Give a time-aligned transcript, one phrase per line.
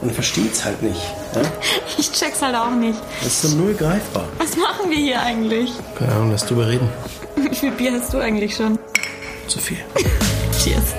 [0.00, 1.00] Man versteht's halt nicht.
[1.34, 1.42] Ne?
[1.98, 2.98] Ich check's halt auch nicht.
[3.22, 4.28] Das ist so null greifbar.
[4.38, 5.72] Was machen wir hier eigentlich?
[5.98, 6.88] Keine Ahnung, lass drüber reden.
[7.36, 8.78] Wie viel Bier hast du eigentlich schon?
[9.48, 9.78] Zu viel.
[10.62, 10.94] Cheers.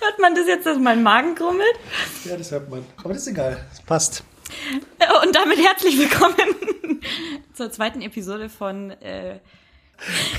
[0.00, 1.76] Hört man das jetzt, dass mein Magen grummelt?
[2.24, 2.84] Ja, das hört man.
[2.98, 3.56] Aber das ist egal.
[3.70, 4.24] Das passt.
[5.24, 6.34] Und damit herzlich willkommen
[7.54, 9.38] zur zweiten Episode von äh,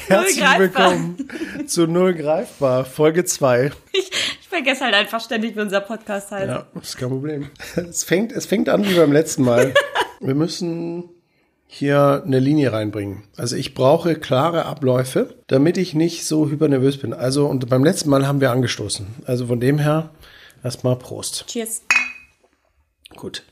[0.08, 1.28] Herzlich willkommen
[1.68, 3.72] zu Null Greifbar, Folge 2.
[3.94, 6.48] ich, ich vergesse halt einfach ständig, wie unser Podcast heißt.
[6.48, 7.50] Ja, das ist kein Problem.
[7.76, 9.74] Es fängt, es fängt an wie beim letzten Mal.
[10.20, 11.10] Wir müssen
[11.66, 13.24] hier eine Linie reinbringen.
[13.38, 17.14] Also ich brauche klare Abläufe, damit ich nicht so hypernervös bin.
[17.14, 19.08] Also und beim letzten Mal haben wir angestoßen.
[19.26, 20.12] Also von dem her
[20.64, 21.46] erstmal Prost.
[21.48, 21.82] Cheers.
[23.16, 23.44] Gut.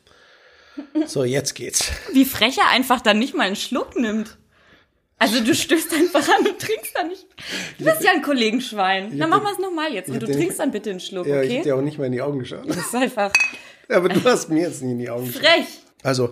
[1.05, 1.91] So, jetzt geht's.
[2.13, 4.37] Wie frech er einfach dann nicht mal einen Schluck nimmt.
[5.17, 7.25] Also du stößt einfach an und trinkst dann nicht.
[7.77, 9.11] Du bist ja ein Kollegenschwein.
[9.15, 10.09] Na machen wir es nochmal jetzt.
[10.09, 12.13] Und du trinkst dann bitte einen Schluck, Ja, ich hab dir auch nicht mal in
[12.13, 12.69] die Augen geschaut.
[12.69, 13.33] Das ist einfach
[13.89, 15.41] Aber du hast mir jetzt nie in die Augen geschaut.
[15.43, 15.65] frech.
[16.03, 16.31] Also,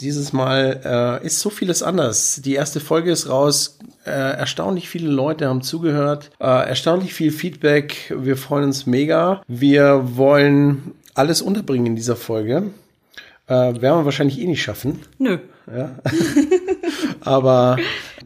[0.00, 2.40] dieses Mal äh, ist so vieles anders.
[2.44, 3.78] Die erste Folge ist raus.
[4.04, 6.30] Äh, erstaunlich viele Leute haben zugehört.
[6.40, 8.14] Äh, erstaunlich viel Feedback.
[8.16, 9.42] Wir freuen uns mega.
[9.46, 12.70] Wir wollen alles unterbringen in dieser Folge.
[13.46, 15.00] Äh, werden wir wahrscheinlich eh nicht schaffen.
[15.18, 15.38] Nö.
[17.20, 17.76] Aber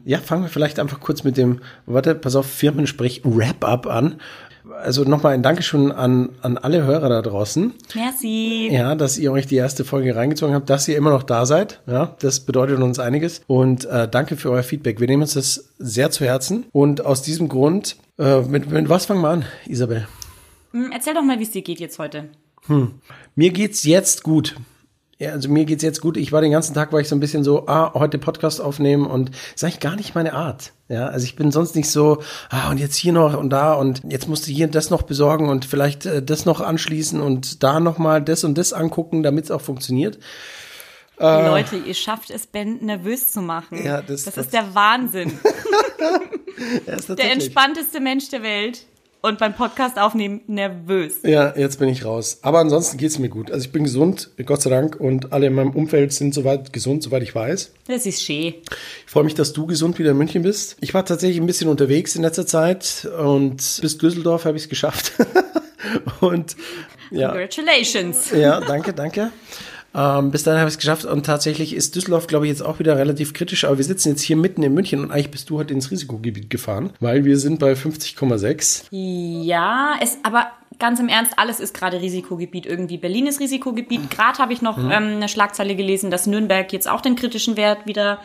[0.05, 4.21] ja, fangen wir vielleicht einfach kurz mit dem, warte, pass auf, Firmensprech Wrap-up an.
[4.83, 7.73] Also nochmal ein Dankeschön an, an alle Hörer da draußen.
[7.95, 8.69] Merci.
[8.71, 11.81] Ja, dass ihr euch die erste Folge reingezogen habt, dass ihr immer noch da seid.
[11.87, 13.41] Ja, das bedeutet uns einiges.
[13.47, 14.99] Und äh, danke für euer Feedback.
[14.99, 16.65] Wir nehmen uns das sehr zu Herzen.
[16.71, 20.07] Und aus diesem Grund, äh, mit, mit was fangen wir an, Isabel?
[20.71, 22.29] Hm, Erzähl doch mal, wie es dir geht jetzt heute.
[23.35, 24.55] Mir geht's jetzt gut.
[25.17, 26.17] Ja, also mir geht's jetzt gut.
[26.17, 29.05] Ich war den ganzen Tag, war ich so ein bisschen so, ah, heute Podcast aufnehmen
[29.05, 30.73] und ist eigentlich gar nicht meine Art.
[30.89, 34.01] Ja, also ich bin sonst nicht so, ah, und jetzt hier noch und da und
[34.09, 37.79] jetzt musst du hier das noch besorgen und vielleicht äh, das noch anschließen und da
[37.79, 40.19] nochmal das und das angucken, damit es auch funktioniert.
[41.17, 43.81] Leute, ihr schafft es, Ben nervös zu machen.
[43.85, 45.39] Ja, das- das, das- ist der Wahnsinn.
[47.17, 48.85] Der entspannteste Mensch der Welt.
[49.25, 51.15] Und beim Podcast aufnehmen nervös.
[51.23, 52.37] Ja, jetzt bin ich raus.
[52.43, 53.49] Aber ansonsten geht's mir gut.
[53.49, 57.01] Also ich bin gesund, Gott sei Dank, und alle in meinem Umfeld sind soweit gesund,
[57.01, 57.71] soweit ich weiß.
[57.87, 58.53] Das ist schön.
[59.03, 60.77] Ich freue mich, dass du gesund wieder in München bist.
[60.79, 64.69] Ich war tatsächlich ein bisschen unterwegs in letzter Zeit und bis Düsseldorf habe ich es
[64.69, 65.13] geschafft.
[66.19, 66.55] und
[67.09, 68.29] ja, Congratulations.
[68.29, 69.31] ja, danke, danke.
[69.95, 72.79] Ähm, bis dahin habe ich es geschafft und tatsächlich ist Düsseldorf, glaube ich, jetzt auch
[72.79, 73.63] wieder relativ kritisch.
[73.63, 76.49] Aber wir sitzen jetzt hier mitten in München und eigentlich bist du heute ins Risikogebiet
[76.49, 78.87] gefahren, weil wir sind bei 50,6.
[78.91, 80.47] Ja, es, aber
[80.79, 82.97] ganz im Ernst, alles ist gerade Risikogebiet irgendwie.
[82.97, 84.09] Berlin ist Risikogebiet.
[84.11, 87.85] Gerade habe ich noch ähm, eine Schlagzeile gelesen, dass Nürnberg jetzt auch den kritischen Wert
[87.85, 88.19] wieder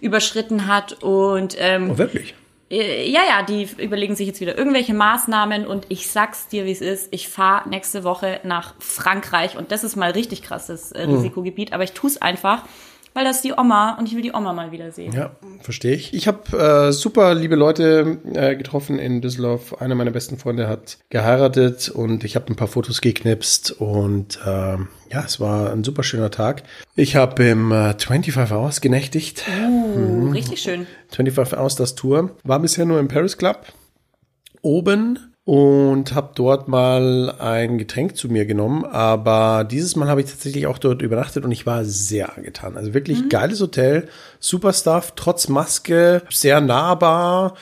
[0.00, 1.02] überschritten hat.
[1.02, 2.34] Und ähm, Oh, wirklich?
[2.74, 5.66] Äh, ja, ja, die überlegen sich jetzt wieder irgendwelche Maßnahmen.
[5.66, 7.08] Und ich sag's dir, wie es ist.
[7.12, 9.56] Ich fahre nächste Woche nach Frankreich.
[9.56, 11.72] Und das ist mal richtig krasses äh, Risikogebiet.
[11.72, 12.64] Aber ich tu's einfach,
[13.14, 15.12] weil das ist die Oma und ich will die Oma mal wieder sehen.
[15.12, 15.30] Ja,
[15.62, 16.12] verstehe ich.
[16.12, 19.80] Ich habe äh, super liebe Leute äh, getroffen in Düsseldorf.
[19.80, 24.88] Einer meiner besten Freunde hat geheiratet und ich habe ein paar Fotos geknipst und ähm,
[25.10, 26.64] ja, es war ein super schöner Tag.
[26.96, 29.44] Ich habe im äh, 25 Hours genächtigt.
[29.70, 30.86] Uh, richtig schön.
[31.10, 32.36] 25 Hours das Tour.
[32.42, 33.66] War bisher nur im Paris Club
[34.64, 38.84] oben und habe dort mal ein Getränk zu mir genommen.
[38.84, 42.76] Aber dieses Mal habe ich tatsächlich auch dort übernachtet und ich war sehr angetan.
[42.76, 44.08] Also wirklich geiles Hotel,
[44.40, 47.54] super Stuff, trotz Maske, sehr nahbar.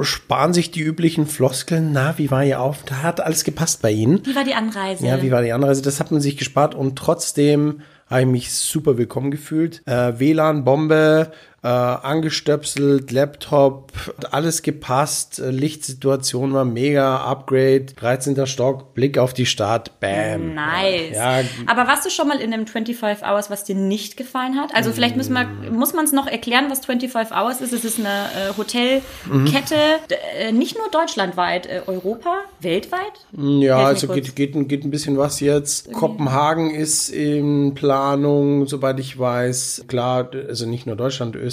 [0.00, 1.92] Sparen sich die üblichen Floskeln.
[1.92, 3.02] Na, wie war Ihr Aufenthalt?
[3.04, 4.26] Hat alles gepasst bei Ihnen?
[4.26, 5.06] Wie war die Anreise?
[5.06, 5.82] Ja, wie war die Anreise?
[5.82, 9.82] Das hat man sich gespart und trotzdem habe ich mich super willkommen gefühlt.
[9.86, 11.30] Äh, WLAN-Bombe,
[11.62, 18.46] äh, angestöpselt, Laptop, hat alles gepasst, äh, Lichtsituation war mega, Upgrade, 13.
[18.46, 20.54] Stock, Blick auf die Stadt, bam.
[20.54, 21.16] Nice.
[21.16, 24.74] Ja, Aber warst du schon mal in einem 25 Hours, was dir nicht gefallen hat?
[24.74, 27.72] Also vielleicht müssen wir, muss man es noch erklären, was 25 Hours ist.
[27.72, 29.74] Es ist eine äh, Hotelkette,
[30.10, 33.00] d- äh, nicht nur deutschlandweit, äh, Europa, weltweit?
[33.32, 35.92] ja, Helf mir also geht, geht, ein- geht ein bisschen was jetzt.
[35.92, 39.84] Kopenhagen ist in Planung, soweit ich weiß.
[39.88, 41.47] Klar, also nicht nur Deutschland, Österreich,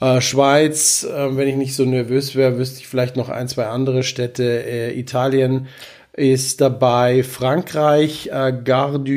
[0.00, 1.04] äh, Schweiz.
[1.04, 4.44] Äh, wenn ich nicht so nervös wäre, wüsste ich vielleicht noch ein, zwei andere Städte.
[4.44, 5.68] Äh, Italien
[6.12, 9.12] ist dabei, Frankreich, äh, Gare du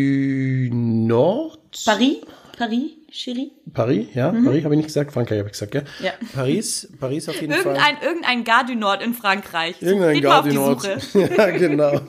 [0.76, 1.60] Nord.
[1.86, 2.18] Paris?
[2.58, 2.92] Paris?
[3.12, 3.52] Chérie?
[3.74, 5.82] Paris, ja, Paris habe ich nicht gesagt, Frankreich habe ich gesagt, ja.
[5.82, 5.88] Mhm.
[6.06, 6.12] Ja.
[6.34, 7.74] Paris, Paris auf jeden Fall.
[7.74, 9.82] Irgendein, irgendein Gare du Nord in Frankreich.
[9.82, 10.88] Irgendein Gare du Nord.
[11.14, 12.00] Ja, genau.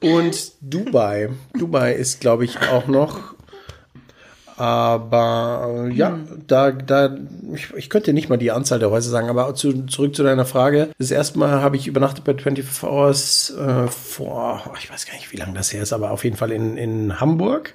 [0.00, 1.30] Und Dubai.
[1.52, 3.34] Dubai ist, glaube ich, auch noch
[4.58, 6.18] Aber äh, ja,
[6.48, 7.16] da, da,
[7.54, 10.44] ich, ich könnte nicht mal die Anzahl der Häuser sagen, aber zu, zurück zu deiner
[10.44, 10.88] Frage.
[10.98, 15.14] Das erste Mal habe ich übernachtet bei 24 Hours äh, vor, oh, ich weiß gar
[15.14, 17.72] nicht, wie lange das her ist, aber auf jeden Fall in, in Hamburg.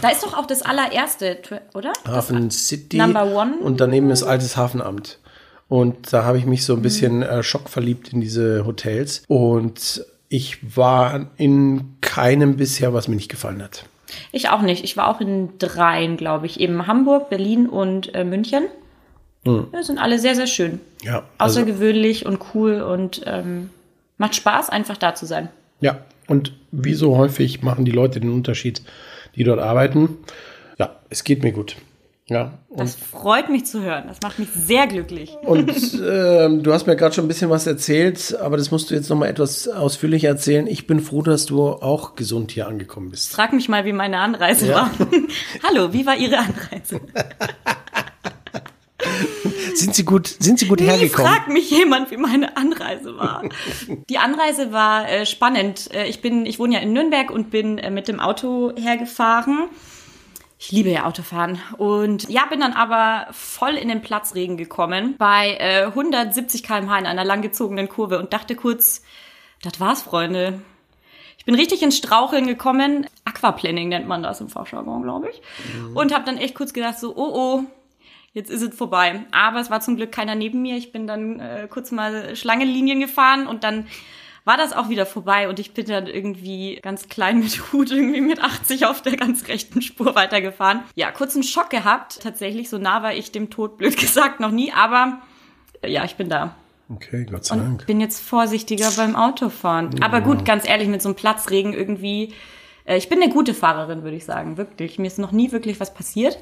[0.00, 1.38] Da ist doch auch das allererste,
[1.72, 1.92] oder?
[2.06, 2.98] Hafen City.
[2.98, 3.56] Number One.
[3.62, 5.18] Und daneben ist altes Hafenamt.
[5.68, 9.22] Und da habe ich mich so ein bisschen äh, schockverliebt in diese Hotels.
[9.26, 13.86] Und ich war in keinem bisher, was mir nicht gefallen hat.
[14.32, 14.84] Ich auch nicht.
[14.84, 16.60] Ich war auch in dreien, glaube ich.
[16.60, 18.64] Eben Hamburg, Berlin und äh, München.
[19.44, 20.80] Ja, sind alle sehr, sehr schön.
[21.04, 23.70] Ja, also, Außergewöhnlich und cool und ähm,
[24.18, 25.48] macht Spaß, einfach da zu sein.
[25.80, 26.00] ja.
[26.28, 28.82] Und wie so häufig machen die Leute den Unterschied,
[29.36, 30.18] die dort arbeiten.
[30.76, 31.76] Ja, es geht mir gut.
[32.28, 34.04] Ja, und Das freut mich zu hören.
[34.08, 35.36] Das macht mich sehr glücklich.
[35.42, 35.70] Und
[36.04, 39.08] ähm, du hast mir gerade schon ein bisschen was erzählt, aber das musst du jetzt
[39.10, 40.66] noch mal etwas ausführlicher erzählen.
[40.66, 43.30] Ich bin froh, dass du auch gesund hier angekommen bist.
[43.32, 44.74] Frag mich mal, wie meine Anreise Ja.
[44.74, 44.90] war.
[45.62, 47.00] Hallo, wie war Ihre Anreise?
[49.74, 51.30] Sind Sie gut, sind Sie gut Nie hergekommen?
[51.30, 53.42] fragt mich jemand, wie meine Anreise war.
[54.08, 55.90] Die Anreise war äh, spannend.
[55.94, 59.68] Äh, ich bin, ich wohne ja in Nürnberg und bin äh, mit dem Auto hergefahren.
[60.58, 61.60] Ich liebe ja Autofahren.
[61.76, 67.06] Und ja, bin dann aber voll in den Platzregen gekommen bei äh, 170 km/h in
[67.06, 69.02] einer langgezogenen Kurve und dachte kurz,
[69.62, 70.60] das war's, Freunde.
[71.38, 73.06] Ich bin richtig ins Straucheln gekommen.
[73.24, 75.42] Aquaplaning nennt man das im Fachjargon, glaube ich.
[75.94, 77.64] Und habe dann echt kurz gedacht, so, oh oh,
[78.32, 79.24] jetzt ist es vorbei.
[79.30, 80.76] Aber es war zum Glück keiner neben mir.
[80.76, 83.86] Ich bin dann äh, kurz mal Schlangenlinien gefahren und dann
[84.46, 88.20] war das auch wieder vorbei und ich bin dann irgendwie ganz klein mit Hut irgendwie
[88.20, 90.82] mit 80 auf der ganz rechten Spur weitergefahren.
[90.94, 92.20] Ja, kurzen Schock gehabt.
[92.22, 95.18] Tatsächlich, so nah war ich dem Tod, blöd gesagt, noch nie, aber
[95.82, 96.54] äh, ja, ich bin da.
[96.88, 97.86] Okay, Gott sei Und Dank.
[97.86, 100.00] bin jetzt vorsichtiger beim Autofahren.
[100.02, 102.32] Aber gut, ganz ehrlich, mit so einem Platzregen irgendwie.
[102.84, 104.56] Äh, ich bin eine gute Fahrerin, würde ich sagen.
[104.56, 104.96] Wirklich.
[105.00, 106.38] Mir ist noch nie wirklich was passiert.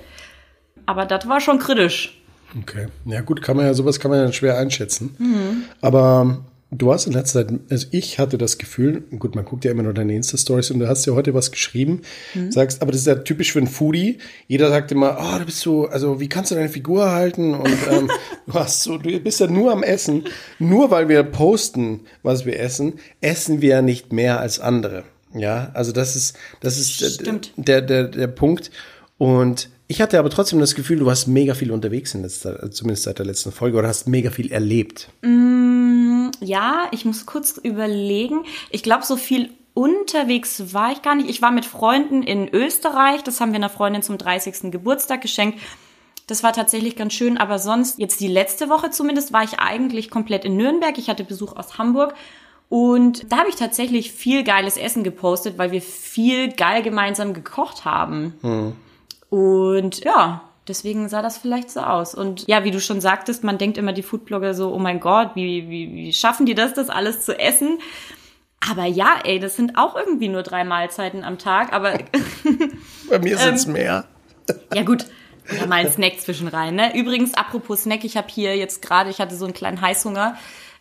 [0.84, 2.20] Aber das war schon kritisch.
[2.60, 2.88] Okay.
[3.06, 5.66] Ja gut, kann man ja, sowas kann man ja schwer einschätzen.
[5.80, 6.44] Aber
[6.76, 9.82] du hast in letzter Zeit, also ich hatte das Gefühl, gut, man guckt ja immer
[9.82, 12.02] nur deine Insta-Stories und du hast ja heute was geschrieben,
[12.50, 14.18] sagst, aber das ist ja typisch für einen Foodie.
[14.48, 17.54] Jeder sagt immer, oh, du bist so, also wie kannst du deine Figur halten?
[17.54, 18.10] Und ähm,
[18.46, 20.24] du hast so, du bist ja nur am Essen.
[20.58, 25.04] Nur weil wir posten, was wir essen, essen wir ja nicht mehr als andere.
[25.34, 27.52] Ja, also das ist, das ist Stimmt.
[27.56, 28.70] der, der, der Punkt.
[29.18, 33.04] Und ich hatte aber trotzdem das Gefühl, du warst mega viel unterwegs in letzter, zumindest
[33.04, 35.08] seit der letzten Folge oder hast mega viel erlebt.
[36.40, 38.44] Ja, ich muss kurz überlegen.
[38.70, 41.30] Ich glaube, so viel unterwegs war ich gar nicht.
[41.30, 43.22] Ich war mit Freunden in Österreich.
[43.22, 44.72] Das haben wir einer Freundin zum 30.
[44.72, 45.60] Geburtstag geschenkt.
[46.26, 47.38] Das war tatsächlich ganz schön.
[47.38, 50.98] Aber sonst, jetzt die letzte Woche zumindest, war ich eigentlich komplett in Nürnberg.
[50.98, 52.14] Ich hatte Besuch aus Hamburg.
[52.68, 57.84] Und da habe ich tatsächlich viel geiles Essen gepostet, weil wir viel geil gemeinsam gekocht
[57.84, 58.74] haben.
[59.34, 62.14] Und ja, deswegen sah das vielleicht so aus.
[62.14, 65.30] Und ja, wie du schon sagtest, man denkt immer die Foodblogger so, oh mein Gott,
[65.34, 67.80] wie, wie, wie schaffen die das, das alles zu essen?
[68.70, 71.72] Aber ja, ey, das sind auch irgendwie nur drei Mahlzeiten am Tag.
[71.72, 71.98] Aber
[73.10, 74.04] Bei mir sind Ähm, es mehr.
[74.72, 75.06] ja gut,
[75.50, 76.76] ja, mal ein Snack zwischen rein.
[76.76, 76.96] Ne?
[76.96, 80.36] Übrigens, apropos Snack, ich habe hier jetzt gerade, ich hatte so einen kleinen Heißhunger,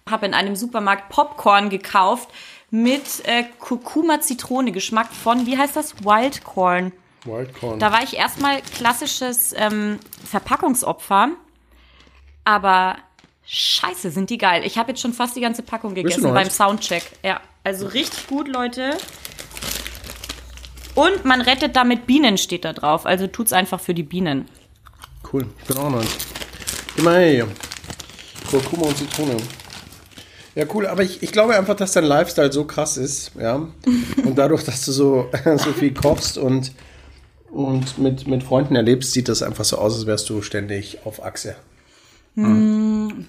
[0.07, 2.29] habe in einem Supermarkt Popcorn gekauft
[2.69, 6.05] mit äh, Kurkuma-Zitrone-Geschmack von, wie heißt das?
[6.05, 6.91] Wildcorn.
[7.25, 7.79] Wildcorn.
[7.79, 11.29] Da war ich erstmal klassisches ähm, Verpackungsopfer,
[12.45, 12.97] aber
[13.45, 14.63] scheiße, sind die geil.
[14.65, 16.49] Ich habe jetzt schon fast die ganze Packung gegessen beim?
[16.49, 17.03] Soundcheck.
[17.23, 18.97] Ja, also richtig gut, Leute.
[20.95, 23.05] Und man rettet damit Bienen, steht da drauf.
[23.05, 24.47] Also tut's einfach für die Bienen.
[25.31, 26.17] Cool, ich bin auch noch eins.
[26.95, 27.43] Immer hey.
[28.49, 29.37] Kurkuma und Zitrone.
[30.55, 33.55] Ja, cool, aber ich, ich glaube einfach, dass dein Lifestyle so krass ist, ja.
[33.55, 36.71] Und dadurch, dass du so, so viel kochst und,
[37.53, 41.23] und mit, mit Freunden erlebst, sieht das einfach so aus, als wärst du ständig auf
[41.23, 41.55] Achse.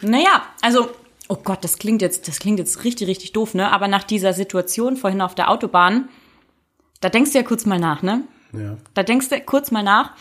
[0.01, 0.91] Naja, also,
[1.29, 3.71] oh Gott, das klingt jetzt, das klingt jetzt richtig, richtig doof, ne?
[3.71, 6.09] Aber nach dieser Situation vorhin auf der Autobahn,
[7.01, 8.23] da denkst du ja kurz mal nach, ne?
[8.53, 8.79] Ja.
[8.95, 10.13] Da denkst du kurz mal nach.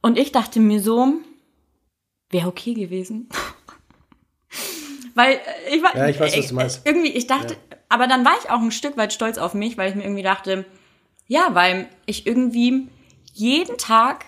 [0.00, 1.14] Und ich dachte mir so,
[2.30, 3.28] wäre okay gewesen.
[5.14, 6.80] weil äh, ich war, Ja, ich weiß, was äh, du meinst.
[6.86, 7.56] Irgendwie, ich dachte,
[7.90, 10.22] aber dann war ich auch ein Stück weit stolz auf mich, weil ich mir irgendwie
[10.22, 10.64] dachte,
[11.26, 12.88] ja, weil ich irgendwie
[13.32, 14.24] jeden Tag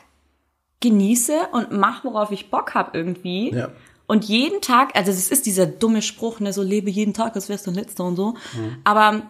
[0.80, 3.52] genieße und mache, worauf ich Bock habe irgendwie.
[3.54, 3.68] Ja.
[4.06, 7.49] Und jeden Tag, also es ist dieser dumme Spruch, ne, so lebe jeden Tag, als
[7.49, 8.32] wär's dein letzter und so.
[8.54, 8.76] Mhm.
[8.84, 9.23] Aber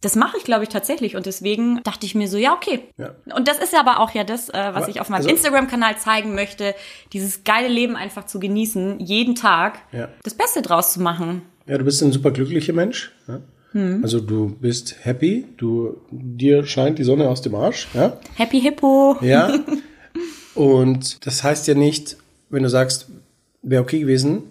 [0.00, 1.14] das mache ich, glaube ich, tatsächlich.
[1.16, 2.88] Und deswegen dachte ich mir so, ja, okay.
[2.96, 3.14] Ja.
[3.34, 5.96] Und das ist aber auch ja das, äh, was Aber, ich auf meinem also- Instagram-Kanal
[5.98, 6.74] zeigen möchte,
[7.12, 10.08] dieses geile Leben einfach zu genießen, jeden Tag Ja.
[10.24, 11.42] das Beste draus zu machen.
[11.66, 13.12] Ja, du bist ein super glücklicher Mensch.
[13.28, 13.40] Ja?
[13.74, 18.18] Also du bist happy, du dir scheint die Sonne aus dem Arsch, ja?
[18.34, 19.16] Happy Hippo.
[19.20, 19.52] Ja.
[20.54, 22.16] Und das heißt ja nicht,
[22.48, 23.08] wenn du sagst,
[23.62, 24.44] wäre okay gewesen,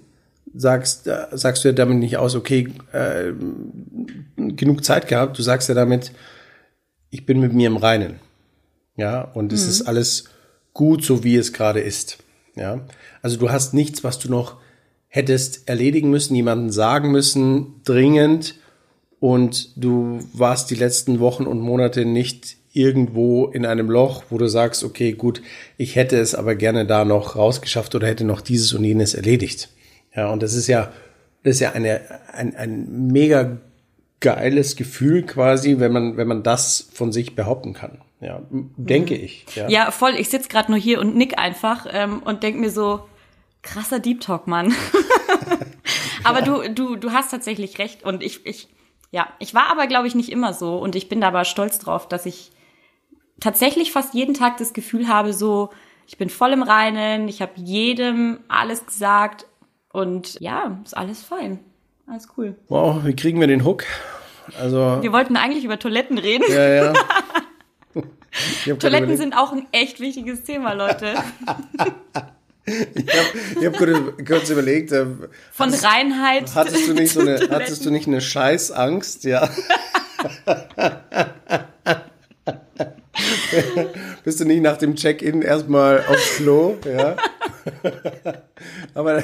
[0.54, 3.34] sagst, äh, sagst du ja damit nicht aus, okay, äh,
[4.36, 5.38] genug Zeit gehabt.
[5.38, 6.12] Du sagst ja damit,
[7.10, 8.20] ich bin mit mir im Reinen.
[8.96, 10.26] Ja, und es ist alles
[10.74, 12.18] gut, so wie es gerade ist.
[12.56, 12.86] Ja,
[13.22, 14.58] also du hast nichts, was du noch
[15.08, 18.56] hättest erledigen müssen, jemanden sagen müssen, dringend.
[19.20, 24.48] Und du warst die letzten Wochen und Monate nicht irgendwo in einem Loch, wo du
[24.48, 25.42] sagst, okay, gut,
[25.78, 29.70] ich hätte es aber gerne da noch rausgeschafft oder hätte noch dieses und jenes erledigt.
[30.16, 30.92] Ja, und das ist ja,
[31.44, 33.58] das ist ja eine, ein, ein mega
[34.20, 38.02] geiles Gefühl quasi, wenn man, wenn man das von sich behaupten kann.
[38.20, 39.46] Ja, denke ich.
[39.56, 39.70] Ja.
[39.70, 40.16] Ja, voll.
[40.18, 43.02] Ich sitz gerade nur hier und nick einfach ähm, und denk mir so,
[43.62, 44.74] krasser Deep Talk, Mann.
[46.24, 48.04] aber du, du, du hast tatsächlich recht.
[48.04, 48.70] Und ich, ich,
[49.12, 50.78] ja, ich war aber, glaube ich, nicht immer so.
[50.78, 52.52] Und ich bin da aber stolz drauf, dass ich
[53.40, 55.70] tatsächlich fast jeden Tag das Gefühl habe, so,
[56.08, 59.46] ich bin voll im Reinen, ich habe jedem alles gesagt
[59.92, 61.60] und ja, ist alles fein.
[62.08, 62.56] Alles cool.
[62.70, 63.84] Wow, wie kriegen wir den Hook?
[64.60, 66.46] Also, Wir wollten eigentlich über Toiletten reden.
[66.50, 66.94] ja, ja.
[68.80, 71.16] Toiletten sind auch ein echt wichtiges Thema, Leute.
[72.68, 75.06] Ich habe hab kurz überlegt, äh,
[75.52, 76.54] Von Reinheit.
[76.54, 79.48] hattest du nicht so eine, hattest du nicht eine Scheißangst, ja?
[84.24, 87.16] Bist du nicht nach dem Check-in erstmal aufs Klo, ja?
[88.94, 89.24] Aber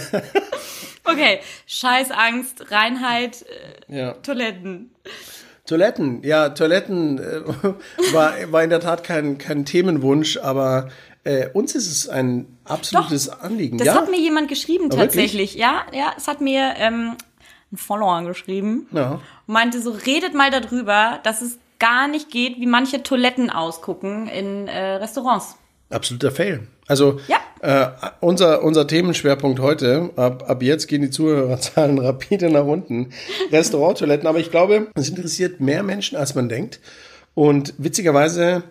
[1.05, 3.45] Okay, Scheißangst, Reinheit,
[3.89, 4.13] äh, ja.
[4.13, 4.91] Toiletten.
[5.65, 7.41] Toiletten, ja, Toiletten äh,
[8.13, 10.89] war, war in der Tat kein, kein Themenwunsch, aber
[11.25, 13.77] äh, uns ist es ein absolutes Anliegen.
[13.77, 13.96] Das ja?
[13.96, 15.00] hat mir jemand geschrieben wirklich?
[15.01, 15.55] tatsächlich.
[15.55, 17.15] Ja, ja, es hat mir ähm,
[17.72, 18.88] ein Follower geschrieben.
[18.91, 19.20] ja.
[19.48, 24.27] Und meinte so, redet mal darüber, dass es gar nicht geht, wie manche Toiletten ausgucken
[24.27, 25.58] in äh, Restaurants.
[25.89, 26.67] Absoluter Fail.
[26.88, 27.38] Also Ja.
[27.62, 27.89] äh,
[28.22, 33.12] unser, unser Themenschwerpunkt heute, ab, ab jetzt gehen die Zuhörerzahlen rapide nach unten.
[33.51, 36.79] Restauranttoiletten, aber ich glaube, es interessiert mehr Menschen, als man denkt.
[37.36, 38.63] Und witzigerweise,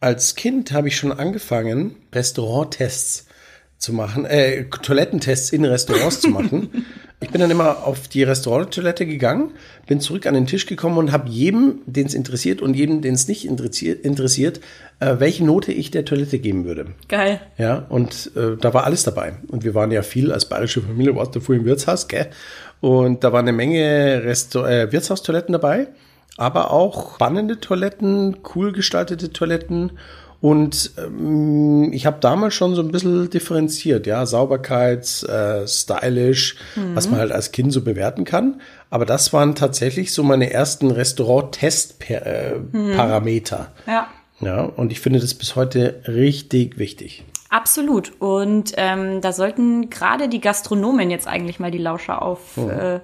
[0.00, 3.26] als Kind habe ich schon angefangen, Restauranttests
[3.76, 6.84] zu machen, äh, Toilettentests in Restaurants zu machen.
[7.22, 9.52] Ich bin dann immer auf die Restauranttoilette gegangen,
[9.86, 13.14] bin zurück an den Tisch gekommen und habe jedem, den es interessiert und jedem, den
[13.14, 14.60] es nicht interessiert, interessiert
[15.00, 16.86] äh, welche Note ich der Toilette geben würde.
[17.08, 17.40] Geil.
[17.58, 19.34] Ja, und äh, da war alles dabei.
[19.48, 22.28] Und wir waren ja viel als bayerische Familie, warst du vorhin im Wirtshaus, gell?
[22.80, 25.88] Und da war eine Menge Resto äh, Wirtshaustoiletten dabei,
[26.40, 29.98] aber auch spannende Toiletten, cool gestaltete Toiletten.
[30.40, 36.56] Und ähm, ich habe damals schon so ein bisschen differenziert, ja, Sauberkeit, äh, stylisch,
[36.94, 38.62] was man halt als Kind so bewerten kann.
[38.88, 43.68] Aber das waren tatsächlich so meine ersten Restaurant-Test-Parameter.
[43.86, 44.06] Ja.
[44.40, 47.22] Ja, und ich finde das bis heute richtig wichtig.
[47.50, 48.12] Absolut.
[48.20, 53.00] Und ähm, da sollten gerade die Gastronomen jetzt eigentlich mal die Lauscher auf, äh,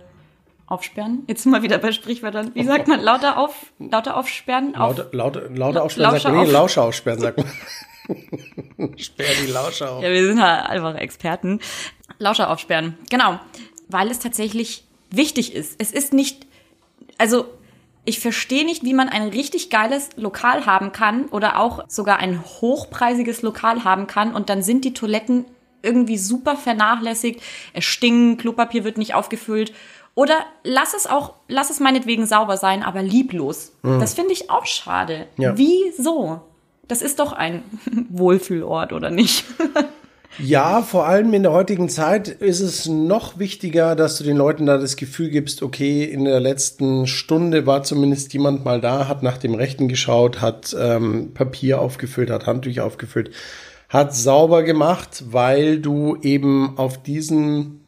[0.67, 1.23] aufsperren.
[1.29, 2.51] Jetzt sind wir wieder bei Sprichwörtern.
[2.55, 3.01] Wie sagt man?
[3.01, 4.75] Lauter auf, lauter aufsperren?
[4.75, 6.39] Auf, Lauter, lauter, lauter aufsperren, sagt Lauscher man.
[6.41, 7.47] Nee, auf- Lauscher aufsperren, sagt man.
[8.99, 10.03] Sperr die Lauscher auf.
[10.03, 11.61] Ja, wir sind halt einfach Experten.
[12.19, 12.97] Lauscher aufsperren.
[13.11, 13.39] Genau.
[13.89, 15.77] Weil es tatsächlich wichtig ist.
[15.79, 16.47] Es ist nicht,
[17.19, 17.47] also
[18.05, 22.43] ich verstehe nicht, wie man ein richtig geiles Lokal haben kann oder auch sogar ein
[22.45, 25.45] hochpreisiges Lokal haben kann und dann sind die Toiletten
[25.83, 27.41] irgendwie super vernachlässigt.
[27.73, 29.73] Es stinken, Klopapier wird nicht aufgefüllt.
[30.17, 33.73] Oder lass es auch, lass es meinetwegen sauber sein, aber lieblos.
[33.83, 35.27] Das finde ich auch schade.
[35.37, 35.57] Ja.
[35.59, 36.41] Wieso?
[36.89, 37.63] Das ist doch ein
[38.09, 39.45] Wohlfühlort, oder nicht?
[40.39, 44.67] Ja, vor allem in der heutigen Zeit ist es noch wichtiger, dass du den Leuten
[44.67, 49.23] da das Gefühl gibst, okay, in der letzten Stunde war zumindest jemand mal da, hat
[49.23, 53.31] nach dem Rechten geschaut, hat ähm, Papier aufgefüllt, hat Handtücher aufgefüllt,
[53.89, 57.81] hat sauber gemacht, weil du eben auf diesen,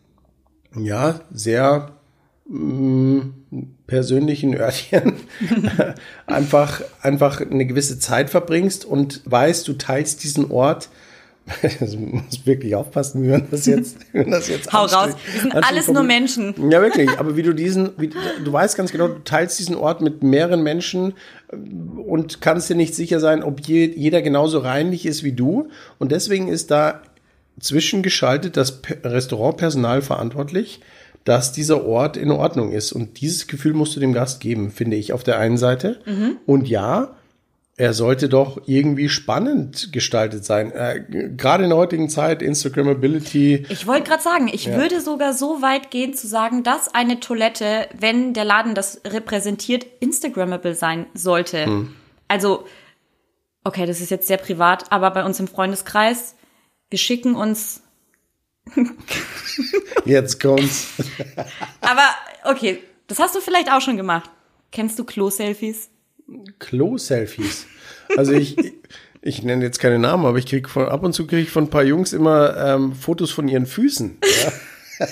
[0.74, 1.97] ja, sehr
[3.86, 5.14] persönlichen Örtchen
[6.26, 10.88] einfach, einfach eine gewisse Zeit verbringst und weißt, du teilst diesen Ort.
[11.80, 15.12] Also, man muss wirklich aufpassen, wie man das jetzt, wie man das jetzt Hau raus.
[15.32, 16.52] Wir sind alles nur Menschen.
[16.70, 17.08] Ja, wirklich.
[17.18, 18.10] Aber wie du diesen, wie,
[18.44, 21.14] du weißt ganz genau, du teilst diesen Ort mit mehreren Menschen
[21.50, 21.56] äh,
[22.02, 25.70] und kannst dir nicht sicher sein, ob je, jeder genauso reinlich ist wie du.
[25.98, 27.00] Und deswegen ist da
[27.60, 30.80] zwischengeschaltet das Pe- Restaurantpersonal verantwortlich,
[31.24, 32.92] dass dieser Ort in Ordnung ist.
[32.92, 36.00] Und dieses Gefühl musst du dem Gast geben, finde ich, auf der einen Seite.
[36.46, 37.16] Und ja,
[37.78, 40.72] er sollte doch irgendwie spannend gestaltet sein.
[40.72, 41.04] Äh,
[41.36, 43.66] Gerade in der heutigen Zeit, Instagrammability.
[43.68, 44.76] Ich wollte gerade sagen, ich ja.
[44.76, 49.86] würde sogar so weit gehen zu sagen, dass eine Toilette, wenn der Laden das repräsentiert,
[50.00, 51.66] Instagrammable sein sollte.
[51.66, 51.94] Hm.
[52.26, 52.64] Also,
[53.62, 56.34] okay, das ist jetzt sehr privat, aber bei uns im Freundeskreis,
[56.90, 57.82] wir schicken uns.
[60.04, 60.88] Jetzt kommt's.
[61.80, 62.04] aber,
[62.44, 64.30] okay, das hast du vielleicht auch schon gemacht.
[64.70, 65.90] Kennst du Klo-Selfies?
[66.58, 67.66] Klo-Selfies.
[68.16, 68.56] Also ich,
[69.22, 71.64] ich nenne jetzt keine Namen, aber ich kriege von ab und zu kriege ich von
[71.64, 74.18] ein paar Jungs immer ähm, Fotos von ihren Füßen.
[75.00, 75.06] Ja.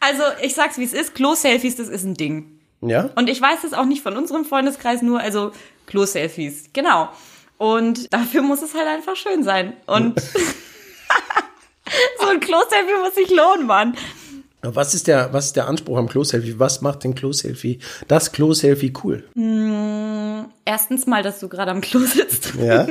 [0.00, 2.58] also ich sag's wie es ist, Klo-Selfies, das ist ein Ding.
[2.80, 3.10] Ja.
[3.16, 5.52] Und ich weiß es auch nicht von unserem Freundeskreis nur, also
[5.86, 7.08] Klo-Selfies, genau.
[7.56, 9.74] Und dafür muss es halt einfach schön sein.
[9.86, 10.20] Und
[12.20, 13.94] so ein Klo-Selfie muss sich lohnen, Mann.
[14.62, 16.58] Was ist der, was ist der Anspruch am Klo-Selfie?
[16.58, 17.78] Was macht den Klo-Selfie,
[18.08, 19.24] das Klo-Selfie cool?
[19.34, 22.54] Mm, erstens mal, dass du gerade am Klo sitzt.
[22.60, 22.86] Ja.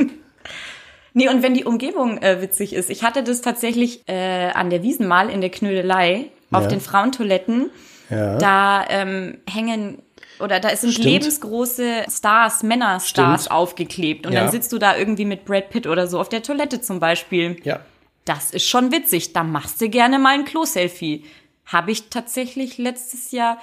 [1.14, 2.90] nee, und wenn die Umgebung äh, witzig ist.
[2.90, 6.70] Ich hatte das tatsächlich äh, an der Wiesen mal in der Knödelei auf ja.
[6.70, 7.70] den Frauentoiletten.
[8.10, 8.38] Ja.
[8.38, 10.02] Da ähm, hängen
[10.40, 11.06] oder da sind Stimmt.
[11.06, 14.26] lebensgroße Stars, Männerstars aufgeklebt.
[14.26, 14.42] Und ja.
[14.42, 17.58] dann sitzt du da irgendwie mit Brad Pitt oder so auf der Toilette zum Beispiel.
[17.64, 17.80] Ja.
[18.28, 19.32] Das ist schon witzig.
[19.32, 21.24] Da machst du gerne mal ein Klo-Selfie.
[21.66, 23.58] Habe ich tatsächlich letztes Jahr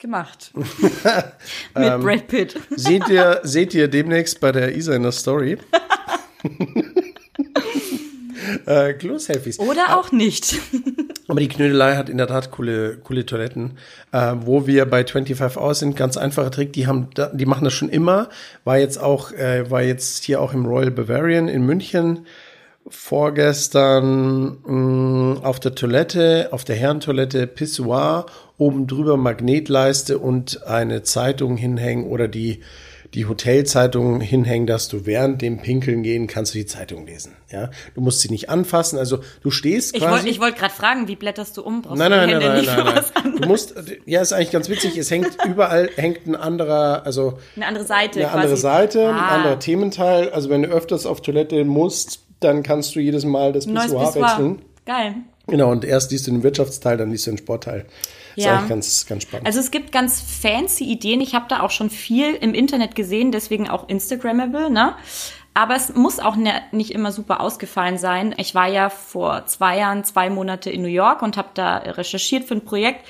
[0.00, 0.50] gemacht.
[0.54, 0.66] Mit
[1.74, 2.58] ähm, Brad Pitt.
[2.70, 5.58] seht, ihr, seht ihr demnächst bei der Isa in der Story.
[8.64, 9.58] äh, Klo-Selfies.
[9.58, 10.58] Oder auch nicht.
[11.28, 13.76] Aber die Knödelei hat in der Tat coole, coole Toiletten.
[14.10, 17.74] Äh, wo wir bei 25 Hours sind, ganz einfacher Trick, die haben, die machen das
[17.74, 18.30] schon immer.
[18.64, 22.26] War jetzt auch, äh, war jetzt hier auch im Royal Bavarian in München
[22.88, 28.26] vorgestern mh, mm, auf der Toilette, auf der Herrentoilette Pissoir,
[28.58, 32.60] oben drüber Magnetleiste und eine Zeitung hinhängen oder die,
[33.12, 37.32] die Hotelzeitung hinhängen, dass du während dem Pinkeln gehen kannst du die Zeitung lesen.
[37.50, 38.98] Ja, du musst sie nicht anfassen.
[38.98, 40.24] Also du stehst ich quasi.
[40.24, 41.82] Wollt, ich wollte gerade fragen, wie blätterst du um?
[41.82, 43.36] Brauchst nein, nein, nein, nein, nein, nein.
[43.40, 43.74] Du musst.
[44.04, 44.96] Ja, ist eigentlich ganz witzig.
[44.96, 48.42] Es hängt überall hängt ein anderer, also eine andere Seite, eine quasi.
[48.42, 49.10] andere Seite, ah.
[49.10, 50.30] ein anderer Thementeil.
[50.30, 54.62] Also wenn du öfters auf Toilette musst, dann kannst du jedes Mal das Pissoir wechseln.
[54.84, 55.16] Geil.
[55.48, 57.86] Genau, und erst liest du den Wirtschaftsteil, dann liest du den Sportteil.
[58.34, 58.50] Das ja.
[58.50, 59.46] ist eigentlich ganz, ganz spannend.
[59.46, 61.20] Also es gibt ganz fancy Ideen.
[61.20, 64.94] Ich habe da auch schon viel im Internet gesehen, deswegen auch Instagrammable, ne?
[65.54, 68.34] Aber es muss auch ne, nicht immer super ausgefallen sein.
[68.36, 72.44] Ich war ja vor zwei Jahren zwei Monate in New York und habe da recherchiert
[72.44, 73.06] für ein Projekt.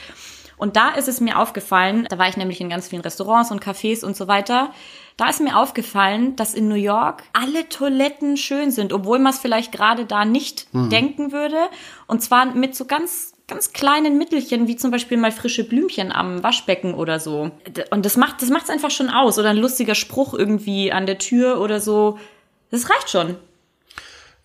[0.56, 3.64] Und da ist es mir aufgefallen, da war ich nämlich in ganz vielen Restaurants und
[3.64, 4.72] Cafés und so weiter.
[5.16, 9.38] Da ist mir aufgefallen, dass in New York alle Toiletten schön sind, obwohl man es
[9.38, 10.90] vielleicht gerade da nicht mhm.
[10.90, 11.56] denken würde.
[12.06, 16.42] Und zwar mit so ganz ganz kleinen Mittelchen, wie zum Beispiel mal frische Blümchen am
[16.42, 17.52] Waschbecken oder so.
[17.90, 19.38] Und das macht das macht's einfach schon aus.
[19.38, 22.18] Oder ein lustiger Spruch irgendwie an der Tür oder so.
[22.70, 23.36] Das reicht schon.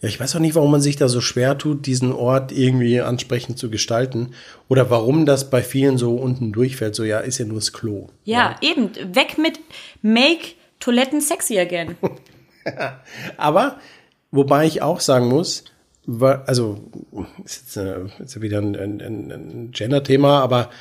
[0.02, 3.02] Ja, ich weiß auch nicht, warum man sich da so schwer tut, diesen Ort irgendwie
[3.02, 4.34] ansprechend zu gestalten.
[4.68, 6.96] Oder warum das bei vielen so unten durchfällt.
[6.96, 8.08] So, ja, ist ja nur das Klo.
[8.24, 8.70] Ja, ja.
[8.70, 8.92] eben.
[9.16, 9.60] Weg mit
[10.02, 11.96] Make Toiletten sexy again.
[13.38, 13.80] Aber,
[14.32, 15.64] wobei ich auch sagen muss,
[16.46, 16.92] also,
[17.46, 20.72] ist jetzt, äh, ist wieder ein, ein, ein Gender-Thema, aber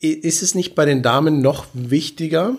[0.00, 2.56] ist es nicht bei den Damen noch wichtiger,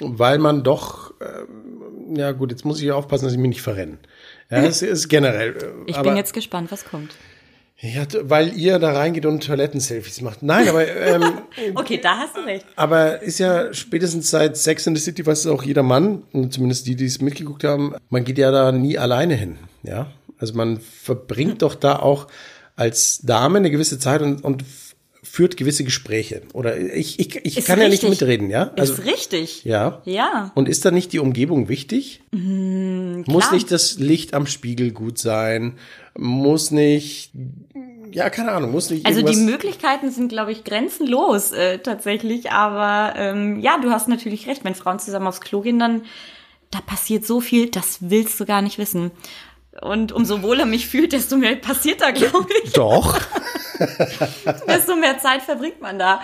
[0.00, 3.98] weil man doch, äh, ja gut, jetzt muss ich aufpassen, dass ich mich nicht verrenne.
[4.50, 5.56] Ja, es ist generell.
[5.56, 7.14] Äh, ich aber, bin jetzt gespannt, was kommt.
[7.80, 10.42] Ja, weil ihr da reingeht und Toilettenselfies macht.
[10.42, 11.38] Nein, aber ähm,
[11.76, 12.66] okay, da hast du recht.
[12.74, 16.88] Aber ist ja spätestens seit Sex in the City weiß es auch jeder Mann, zumindest
[16.88, 19.58] die, die es mitgeguckt haben, man geht ja da nie alleine hin.
[19.84, 22.26] Ja, also man verbringt doch da auch
[22.74, 24.64] als Dame eine gewisse Zeit und, und
[25.22, 26.42] führt gewisse Gespräche.
[26.52, 28.02] Oder ich, ich, ich kann richtig.
[28.02, 28.72] ja nicht mitreden, ja?
[28.76, 29.64] Also, ist richtig.
[29.64, 30.00] Ja.
[30.04, 30.52] Ja.
[30.54, 32.22] Und ist da nicht die Umgebung wichtig?
[32.32, 35.74] Mm, Muss nicht das Licht am Spiegel gut sein?
[36.20, 37.30] Muss nicht,
[38.12, 39.06] ja, keine Ahnung, muss nicht.
[39.06, 42.50] Also die Möglichkeiten sind, glaube ich, grenzenlos äh, tatsächlich.
[42.50, 44.64] Aber ähm, ja, du hast natürlich recht.
[44.64, 46.02] Wenn Frauen zusammen aufs Klo gehen, dann
[46.70, 49.10] da passiert so viel, das willst du gar nicht wissen.
[49.80, 52.72] Und umso wohler mich fühlt, desto mehr passiert da, glaube ich.
[52.72, 53.18] Doch.
[54.66, 56.20] desto mehr Zeit verbringt man da.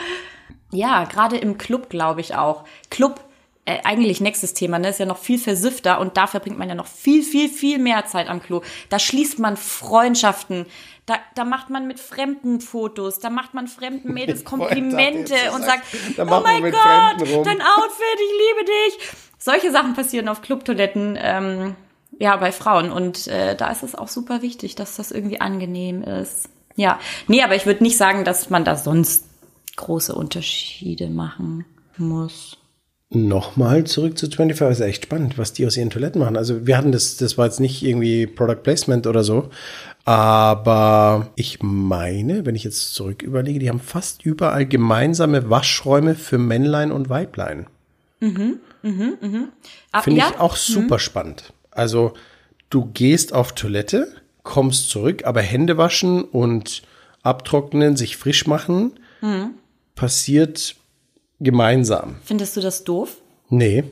[0.73, 2.65] Ja, gerade im Club, glaube ich auch.
[2.91, 3.21] Club,
[3.65, 6.75] äh, eigentlich nächstes Thema, ne, ist ja noch viel versiffter und da verbringt man ja
[6.75, 8.63] noch viel, viel, viel mehr Zeit am Klo.
[8.89, 10.67] Da schließt man Freundschaften,
[11.07, 15.83] da, da macht man mit fremden Fotos, da macht man fremden Mädels Komplimente und sagt,
[16.19, 19.09] oh mein Gott, dein Outfit, ich liebe dich.
[19.39, 21.19] Solche Sachen passieren auf Clubtoiletten.
[21.21, 21.77] Ähm,
[22.19, 22.91] ja, bei Frauen.
[22.91, 26.49] Und äh, da ist es auch super wichtig, dass das irgendwie angenehm ist.
[26.77, 26.99] Ja,
[27.29, 29.27] nee, aber ich würde nicht sagen, dass man da sonst
[29.77, 31.65] große Unterschiede machen
[31.97, 32.59] muss.
[33.11, 36.37] Nochmal zurück zu 25, ist echt spannend, was die aus ihren Toiletten machen.
[36.37, 39.51] Also wir hatten das, das war jetzt nicht irgendwie Product Placement oder so,
[40.05, 46.39] aber ich meine, wenn ich jetzt zurück überlege, die haben fast überall gemeinsame Waschräume für
[46.39, 47.67] Männlein und Weiblein.
[48.21, 49.49] Mhm, mhm, mhm.
[50.03, 50.31] Finde ja?
[50.31, 51.01] ich auch super mhm.
[51.01, 51.53] spannend.
[51.71, 52.15] Also
[52.71, 54.09] du gehst auf Toilette,
[54.43, 56.83] kommst zurück, aber Hände waschen und
[57.23, 59.51] abtrocknen, sich frisch machen, mhm.
[59.95, 60.77] passiert
[61.41, 62.17] gemeinsam.
[62.25, 63.17] Findest du das doof?
[63.51, 63.85] Nee.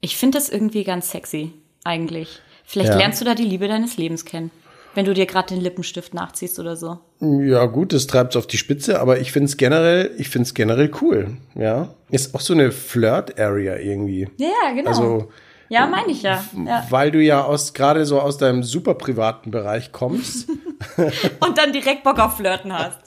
[0.00, 1.52] Ich finde das irgendwie ganz sexy,
[1.84, 2.40] eigentlich.
[2.64, 2.98] Vielleicht ja.
[2.98, 4.50] lernst du da die Liebe deines Lebens kennen.
[4.94, 6.98] Wenn du dir gerade den Lippenstift nachziehst oder so.
[7.20, 10.46] Ja, gut, das treibt es auf die Spitze, aber ich finde es generell, ich finde
[10.46, 11.36] es generell cool.
[11.54, 11.94] Ja.
[12.10, 14.28] Ist auch so eine Flirt-Area irgendwie.
[14.38, 14.90] Ja, genau.
[14.90, 15.28] Also,
[15.68, 16.42] ja, meine ich ja.
[16.66, 16.86] ja.
[16.88, 20.48] Weil du ja aus gerade so aus deinem super privaten Bereich kommst.
[21.40, 22.98] Und dann direkt Bock auf Flirten hast.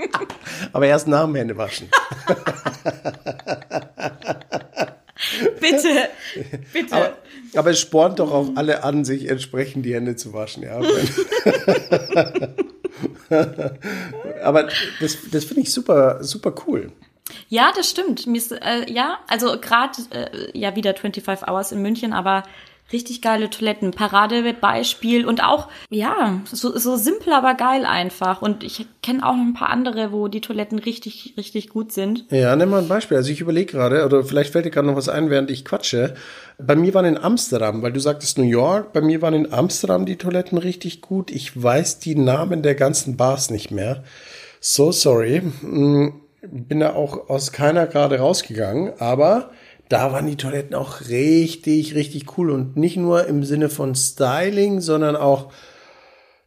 [0.72, 1.88] Aber erst nach dem Händewaschen.
[5.60, 6.08] bitte,
[6.72, 6.94] bitte.
[6.94, 7.12] Aber,
[7.54, 10.62] aber, es spornt doch auch alle an, sich entsprechend die Hände zu waschen.
[10.62, 10.80] Ja.
[14.42, 14.68] aber
[15.00, 16.92] das, das finde ich super, super cool.
[17.48, 18.26] Ja, das stimmt.
[18.26, 22.44] Äh, ja, also gerade äh, ja wieder 25 Hours in München, aber
[22.92, 28.42] richtig geile Toiletten, Paradebeispiel und auch ja so, so simpel, aber geil einfach.
[28.42, 32.24] Und ich kenne auch noch ein paar andere, wo die Toiletten richtig richtig gut sind.
[32.30, 33.16] Ja, nimm mal ein Beispiel.
[33.16, 36.14] Also ich überlege gerade, oder vielleicht fällt dir gerade noch was ein, während ich quatsche.
[36.58, 40.04] Bei mir waren in Amsterdam, weil du sagtest New York, bei mir waren in Amsterdam
[40.04, 41.30] die Toiletten richtig gut.
[41.30, 44.02] Ich weiß die Namen der ganzen Bars nicht mehr.
[44.60, 45.42] So sorry.
[45.60, 49.50] Hm, bin da auch aus keiner gerade rausgegangen, aber
[49.88, 54.80] da waren die Toiletten auch richtig, richtig cool und nicht nur im Sinne von Styling,
[54.80, 55.52] sondern auch,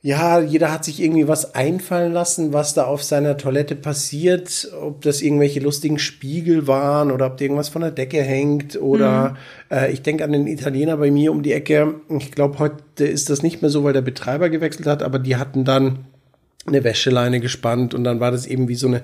[0.01, 5.01] ja, jeder hat sich irgendwie was einfallen lassen, was da auf seiner Toilette passiert, ob
[5.01, 9.35] das irgendwelche lustigen Spiegel waren oder ob da irgendwas von der Decke hängt oder
[9.69, 9.75] mhm.
[9.77, 11.95] äh, ich denke an den Italiener bei mir um die Ecke.
[12.17, 15.35] Ich glaube, heute ist das nicht mehr so, weil der Betreiber gewechselt hat, aber die
[15.35, 16.05] hatten dann
[16.65, 19.03] eine Wäscheleine gespannt und dann war das eben wie so eine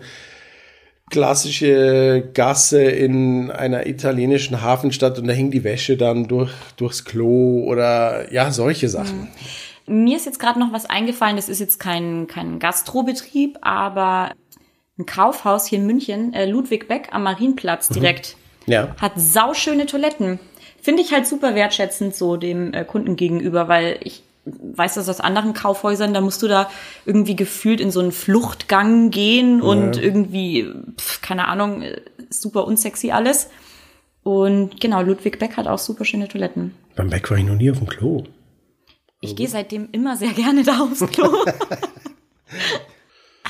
[1.09, 7.63] klassische Gasse in einer italienischen Hafenstadt und da hing die Wäsche dann durch, durchs Klo
[7.65, 9.27] oder ja, solche Sachen.
[9.87, 10.03] Mhm.
[10.03, 14.31] Mir ist jetzt gerade noch was eingefallen, das ist jetzt kein, kein Gastrobetrieb, aber
[14.99, 17.93] ein Kaufhaus hier in München, äh, Ludwig Beck am Marienplatz mhm.
[17.95, 18.73] direkt, mhm.
[18.73, 18.95] ja.
[19.01, 20.39] hat sauschöne Toiletten.
[20.81, 24.23] Finde ich halt super wertschätzend so dem äh, Kunden gegenüber, weil ich
[24.59, 26.69] weiß das aus anderen Kaufhäusern, da musst du da
[27.05, 30.03] irgendwie gefühlt in so einen Fluchtgang gehen und ja.
[30.03, 31.83] irgendwie, pf, keine Ahnung,
[32.29, 33.49] super unsexy alles.
[34.23, 36.75] Und genau, Ludwig Beck hat auch super schöne Toiletten.
[36.95, 38.23] Beim Beck war ich noch nie auf dem Klo.
[39.21, 41.29] Ich gehe seitdem immer sehr gerne da aufs Klo.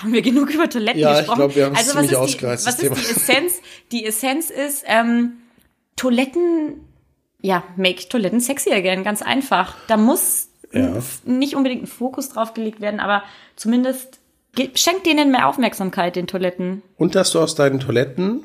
[0.01, 1.39] haben wir genug über Toiletten ja, gesprochen?
[1.41, 2.67] Ja, ich glaube, wir haben es also, ziemlich ausgereizt.
[2.67, 3.61] Was ist die Essenz?
[3.91, 5.33] Die Essenz ist, ähm,
[5.95, 6.85] Toiletten,
[7.41, 9.75] ja, make Toiletten sexy again, ganz einfach.
[9.87, 11.01] Da muss ja.
[11.25, 13.23] nicht unbedingt ein Fokus drauf gelegt werden, aber
[13.55, 14.19] zumindest
[14.75, 16.81] schenkt denen mehr Aufmerksamkeit, den Toiletten.
[16.97, 18.43] Und dass du aus deinen Toiletten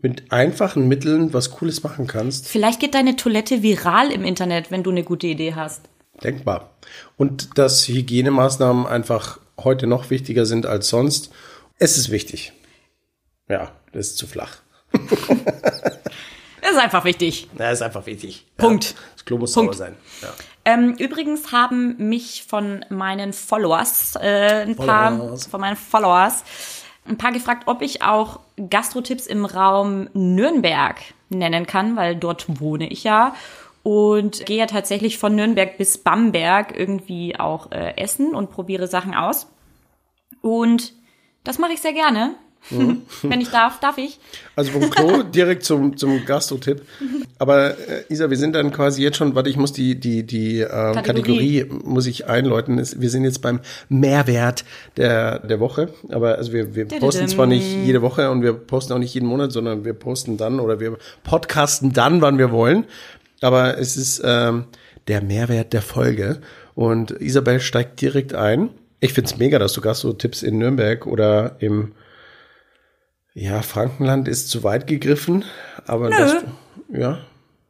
[0.00, 2.46] mit einfachen Mitteln was Cooles machen kannst.
[2.46, 5.88] Vielleicht geht deine Toilette viral im Internet, wenn du eine gute Idee hast.
[6.22, 6.70] Denkbar.
[7.16, 11.32] Und dass Hygienemaßnahmen einfach heute noch wichtiger sind als sonst.
[11.78, 12.52] Es ist wichtig.
[13.48, 14.58] Ja, das ist zu flach.
[14.92, 17.48] das ist einfach wichtig.
[17.58, 18.46] Ja, ist einfach wichtig.
[18.56, 18.90] Punkt.
[18.90, 19.74] Ja, das Klo muss Punkt.
[19.74, 19.96] sauber sein.
[20.22, 20.32] Ja.
[20.68, 24.86] Ähm, übrigens haben mich von meinen Followers, äh, ein Followers.
[24.86, 26.44] paar, von meinen Followers,
[27.06, 30.96] ein paar gefragt, ob ich auch Gastrotipps im Raum Nürnberg
[31.30, 33.34] nennen kann, weil dort wohne ich ja
[33.82, 39.14] und gehe ja tatsächlich von Nürnberg bis Bamberg irgendwie auch äh, essen und probiere Sachen
[39.14, 39.50] aus.
[40.42, 40.92] Und
[41.44, 42.34] das mache ich sehr gerne.
[42.70, 43.02] Mhm.
[43.22, 44.18] Wenn ich darf, darf ich.
[44.54, 46.82] Also vom Klo direkt zum, zum Gastro-Tipp.
[47.38, 50.60] Aber äh, Isa, wir sind dann quasi jetzt schon, warte, ich muss die, die, die
[50.60, 51.02] äh, Kategorie.
[51.02, 52.76] Kategorie muss ich einläuten.
[52.76, 54.64] Wir sind jetzt beim Mehrwert
[54.96, 55.88] der, der Woche.
[56.10, 59.26] Aber also wir, wir posten zwar nicht jede Woche und wir posten auch nicht jeden
[59.26, 62.84] Monat, sondern wir posten dann oder wir podcasten dann, wann wir wollen.
[63.40, 64.64] Aber es ist ähm,
[65.06, 66.40] der Mehrwert der Folge.
[66.74, 68.70] Und Isabel steigt direkt ein.
[69.00, 71.92] Ich find's mega, dass du Gastro-Tipps in Nürnberg oder im
[73.38, 75.44] ja, Frankenland ist zu weit gegriffen,
[75.86, 76.16] aber Nö.
[76.16, 76.44] das,
[76.88, 77.18] ja.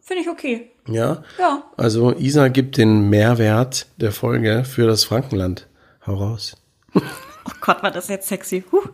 [0.00, 0.70] Finde ich okay.
[0.87, 1.22] Ja?
[1.38, 1.64] Ja.
[1.76, 5.66] Also Isa gibt den Mehrwert der Folge für das Frankenland.
[6.07, 6.57] Hau raus.
[6.94, 7.00] Oh
[7.61, 8.64] Gott, war das jetzt sexy.
[8.72, 8.83] Huh.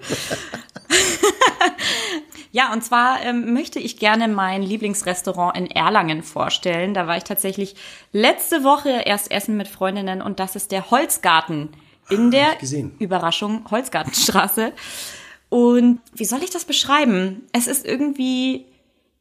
[2.53, 6.95] ja, und zwar ähm, möchte ich gerne mein Lieblingsrestaurant in Erlangen vorstellen.
[6.95, 7.77] Da war ich tatsächlich
[8.13, 11.71] letzte Woche erst essen mit Freundinnen und das ist der Holzgarten
[12.09, 12.49] in der
[12.99, 14.73] Überraschung Holzgartenstraße.
[15.55, 17.47] Und wie soll ich das beschreiben?
[17.53, 18.67] Es ist irgendwie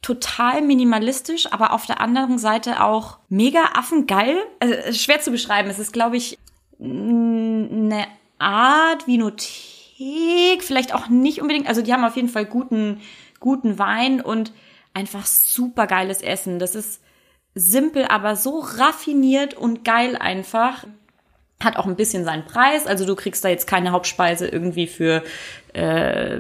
[0.02, 4.40] total minimalistisch, aber auf der anderen Seite auch mega affengeil.
[4.60, 5.70] Also schwer zu beschreiben.
[5.70, 6.40] Es ist, glaube ich,
[6.80, 8.08] eine
[8.40, 11.68] Art Vinothek, vielleicht auch nicht unbedingt.
[11.68, 13.00] Also die haben auf jeden Fall guten,
[13.40, 14.54] guten Wein und
[14.96, 16.58] einfach super geiles Essen.
[16.58, 17.00] Das ist
[17.54, 20.88] simpel, aber so raffiniert und geil einfach.
[21.62, 22.88] Hat auch ein bisschen seinen Preis.
[22.88, 25.24] Also du kriegst da jetzt keine Hauptspeise irgendwie für,
[25.74, 26.40] äh,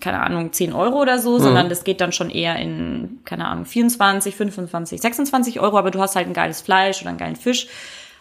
[0.00, 1.42] keine Ahnung, 10 Euro oder so, mhm.
[1.42, 6.00] sondern das geht dann schon eher in, keine Ahnung, 24, 25, 26 Euro, aber du
[6.00, 7.68] hast halt ein geiles Fleisch oder einen geilen Fisch,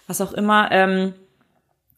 [0.08, 0.72] was auch immer.
[0.72, 1.14] Ähm,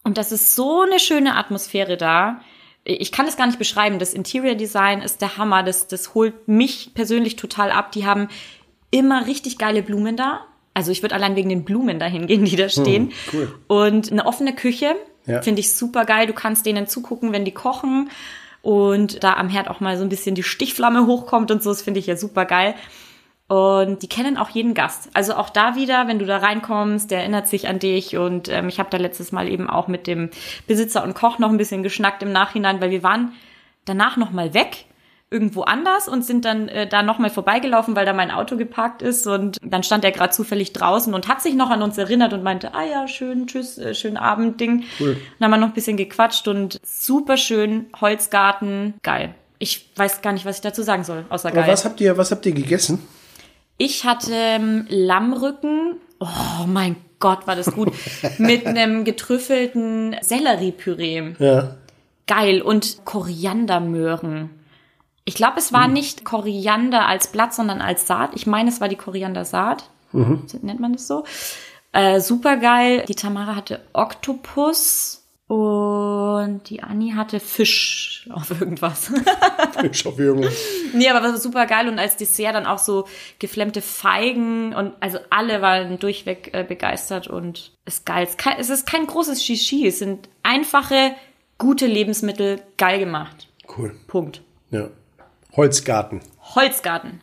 [0.03, 2.41] und das ist so eine schöne Atmosphäre da.
[2.83, 3.99] Ich kann es gar nicht beschreiben.
[3.99, 5.63] Das Interior Design ist der Hammer.
[5.63, 7.91] Das, das holt mich persönlich total ab.
[7.91, 8.29] Die haben
[8.91, 10.45] immer richtig geile Blumen da.
[10.79, 13.03] Also ich würde allein wegen den Blumen dahin gehen, die da hm, stehen.
[13.09, 13.55] Hm, cool.
[13.67, 14.95] Und eine offene Küche.
[15.25, 15.41] Ja.
[15.41, 16.25] Finde ich super geil.
[16.25, 18.09] Du kannst denen zugucken, wenn die kochen.
[18.61, 21.69] Und da am Herd auch mal so ein bisschen die Stichflamme hochkommt und so.
[21.69, 22.75] Das finde ich ja super geil.
[23.49, 25.09] Und die kennen auch jeden Gast.
[25.13, 28.15] Also auch da wieder, wenn du da reinkommst, der erinnert sich an dich.
[28.15, 30.29] Und ähm, ich habe da letztes Mal eben auch mit dem
[30.65, 33.33] Besitzer und Koch noch ein bisschen geschnackt im Nachhinein, weil wir waren
[33.83, 34.85] danach noch mal weg
[35.31, 39.27] irgendwo anders und sind dann äh, da nochmal vorbeigelaufen, weil da mein Auto geparkt ist
[39.27, 42.43] und dann stand er gerade zufällig draußen und hat sich noch an uns erinnert und
[42.43, 44.85] meinte, ah ja, schön, tschüss, äh, schönen Abend, Ding.
[44.99, 45.17] Cool.
[45.37, 49.35] Dann haben wir noch ein bisschen gequatscht und super schön, Holzgarten, geil.
[49.59, 51.63] Ich weiß gar nicht, was ich dazu sagen soll, außer geil.
[51.63, 52.99] Aber was habt ihr, was habt ihr gegessen?
[53.77, 55.95] Ich hatte ähm, Lammrücken.
[56.19, 57.93] Oh mein Gott, war das gut.
[58.37, 61.33] Mit einem getrüffelten Selleriepüree.
[61.39, 61.75] Ja.
[62.27, 62.61] Geil.
[62.61, 64.49] Und Koriandermöhren.
[65.29, 65.93] Ich glaube, es war mhm.
[65.93, 68.31] nicht Koriander als Blatt, sondern als Saat.
[68.33, 69.87] Ich meine, es war die Koriandersaat.
[70.11, 70.47] Mhm.
[70.63, 71.23] Nennt man das so?
[71.91, 73.05] Äh, super geil.
[73.07, 79.11] Die Tamara hatte Oktopus und die Anni hatte Fisch auf irgendwas.
[79.79, 80.57] Fisch auf irgendwas.
[80.95, 83.05] nee, aber das war super geil und als Dessert dann auch so
[83.37, 88.27] geflemmte Feigen und also alle waren durchweg äh, begeistert und ist geil.
[88.57, 91.13] Es ist kein großes Shishi, es sind einfache,
[91.59, 93.47] gute Lebensmittel, geil gemacht.
[93.77, 93.95] Cool.
[94.07, 94.41] Punkt.
[94.71, 94.89] Ja.
[95.55, 96.21] Holzgarten.
[96.55, 97.21] Holzgarten.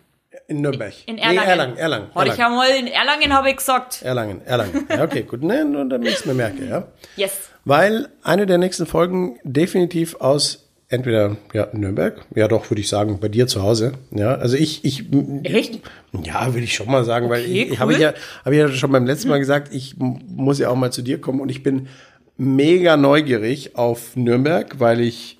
[0.49, 0.93] In Nürnberg.
[1.07, 1.37] In Erlangen.
[1.37, 2.09] Nee, Erlangen, Erlangen.
[2.15, 2.33] Erlangen.
[2.33, 4.03] ich ja mal in Erlangen habe ich gesagt.
[4.03, 4.87] Erlangen, Erlangen.
[4.89, 5.43] Ja, okay, gut.
[5.43, 6.87] Ne, damit ich es mir merke, ja.
[7.17, 7.51] Yes.
[7.65, 13.19] Weil eine der nächsten Folgen definitiv aus entweder ja, Nürnberg, ja doch, würde ich sagen,
[13.19, 13.95] bei dir zu Hause.
[14.13, 15.07] Ja, also ich, ich.
[15.43, 15.81] Echt?
[16.23, 17.79] Ja, würde ich schon mal sagen, okay, weil ich, cool.
[17.79, 20.77] habe ich ja, habe ich ja schon beim letzten Mal gesagt, ich muss ja auch
[20.77, 21.89] mal zu dir kommen und ich bin
[22.37, 25.39] mega neugierig auf Nürnberg, weil ich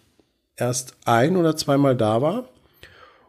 [0.57, 2.49] erst ein oder zweimal da war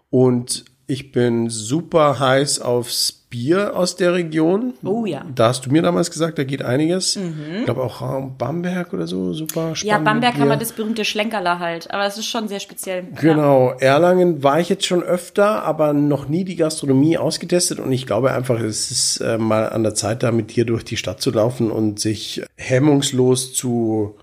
[0.10, 4.74] und ich bin super heiß aufs Bier aus der Region.
[4.86, 5.26] Oh ja.
[5.36, 7.18] Da hast du mir damals gesagt, da geht einiges.
[7.18, 7.58] Mhm.
[7.60, 9.84] Ich glaube auch Raum Bamberg oder so, super spannend.
[9.84, 10.44] Ja, Bamberg Bier.
[10.44, 13.06] haben wir das berühmte Schlenkerler halt, aber es ist schon sehr speziell.
[13.20, 13.78] Genau, ja.
[13.80, 18.32] Erlangen war ich jetzt schon öfter, aber noch nie die Gastronomie ausgetestet und ich glaube
[18.32, 21.32] einfach, es ist äh, mal an der Zeit, da mit dir durch die Stadt zu
[21.32, 24.16] laufen und sich hemmungslos zu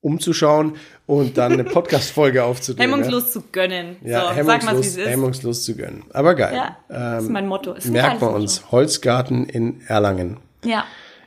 [0.00, 2.92] umzuschauen und dann eine Podcast-Folge aufzunehmen.
[2.92, 3.30] Hemmungslos ja.
[3.30, 3.96] zu gönnen.
[4.02, 5.08] Ja, so, hemmungslos, sag mal, wie es ist.
[5.08, 6.04] hemmungslos zu gönnen.
[6.12, 6.54] Aber geil.
[6.54, 7.72] Ja, das ist mein Motto.
[7.72, 8.70] Ist merkt man uns.
[8.70, 10.38] Holzgarten in Erlangen.
[10.64, 10.84] Ja.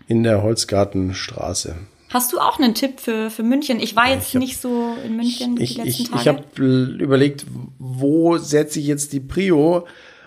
[0.08, 1.76] In der Holzgartenstraße.
[2.10, 3.80] Hast du auch einen Tipp für, für München?
[3.80, 6.22] Ich war jetzt ich hab, nicht so in München ich, die letzten ich, Tage.
[6.22, 7.46] Ich habe überlegt,
[7.78, 9.86] wo setze ich jetzt die Prio?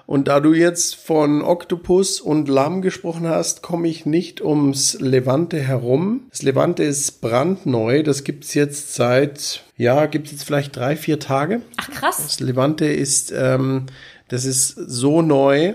[0.09, 5.61] Und da du jetzt von Oktopus und Lamm gesprochen hast, komme ich nicht ums Levante
[5.61, 6.29] herum.
[6.31, 8.03] Das Levante ist brandneu.
[8.03, 11.61] Das gibt's jetzt seit, ja, gibt's jetzt vielleicht drei, vier Tage.
[11.77, 12.23] Ach krass.
[12.23, 13.85] Das Levante ist, ähm,
[14.29, 15.75] das ist so neu.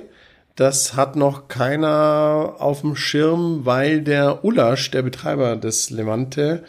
[0.55, 6.63] Das hat noch keiner auf dem Schirm, weil der Ulasch, der Betreiber des Levante,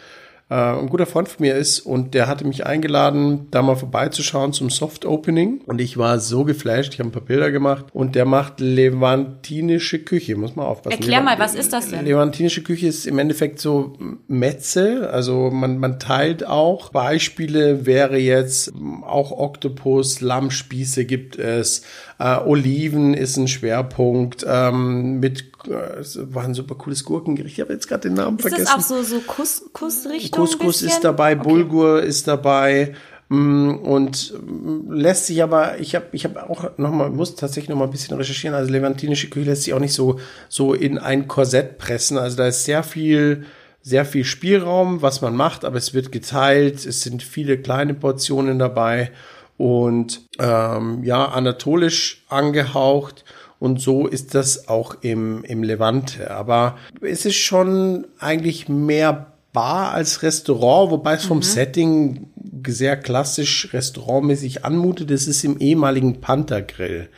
[0.49, 4.53] äh, ein guter Freund von mir ist und der hatte mich eingeladen, da mal vorbeizuschauen
[4.53, 8.13] zum Soft Opening und ich war so geflasht, ich habe ein paar Bilder gemacht und
[8.13, 10.99] der macht levantinische Küche, muss man aufpassen.
[10.99, 12.05] Erklär mal, was ist das denn?
[12.05, 13.93] Levantinische Küche ist im Endeffekt so
[14.27, 16.89] Metze, also man, man teilt auch.
[16.89, 21.81] Beispiele wäre jetzt auch Oktopus, Lammspieße gibt es,
[22.19, 27.55] äh, Oliven ist ein Schwerpunkt ähm, mit war ein super cooles Gurkengericht.
[27.55, 28.63] Ich habe jetzt gerade den Namen ist vergessen.
[28.63, 30.45] Ist das auch so, so Kuss, Kussrichtung?
[30.45, 31.43] Couscous ist dabei, okay.
[31.43, 32.95] Bulgur ist dabei
[33.29, 37.69] mm, und mm, lässt sich aber, ich habe ich hab auch noch mal, muss tatsächlich
[37.69, 40.97] noch mal ein bisschen recherchieren, also levantinische Küche lässt sich auch nicht so, so in
[40.97, 43.45] ein Korsett pressen, also da ist sehr viel,
[43.81, 48.59] sehr viel Spielraum, was man macht, aber es wird geteilt, es sind viele kleine Portionen
[48.59, 49.11] dabei
[49.57, 53.23] und ähm, ja, anatolisch angehaucht
[53.59, 56.31] und so ist das auch im, im Levante.
[56.31, 61.43] Aber es ist schon eigentlich mehr Bar als Restaurant, wobei es vom mhm.
[61.43, 62.27] Setting
[62.67, 65.09] sehr klassisch restaurantmäßig anmutet.
[65.09, 67.09] Das ist im ehemaligen Panther Grill.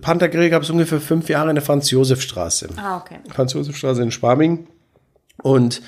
[0.00, 2.70] Panther Grill gab es ungefähr fünf Jahre in der Franz-Josef-Straße.
[2.76, 3.18] Ah, okay.
[3.30, 4.66] Franz-Josef-Straße in Schwabing.
[5.42, 5.82] Und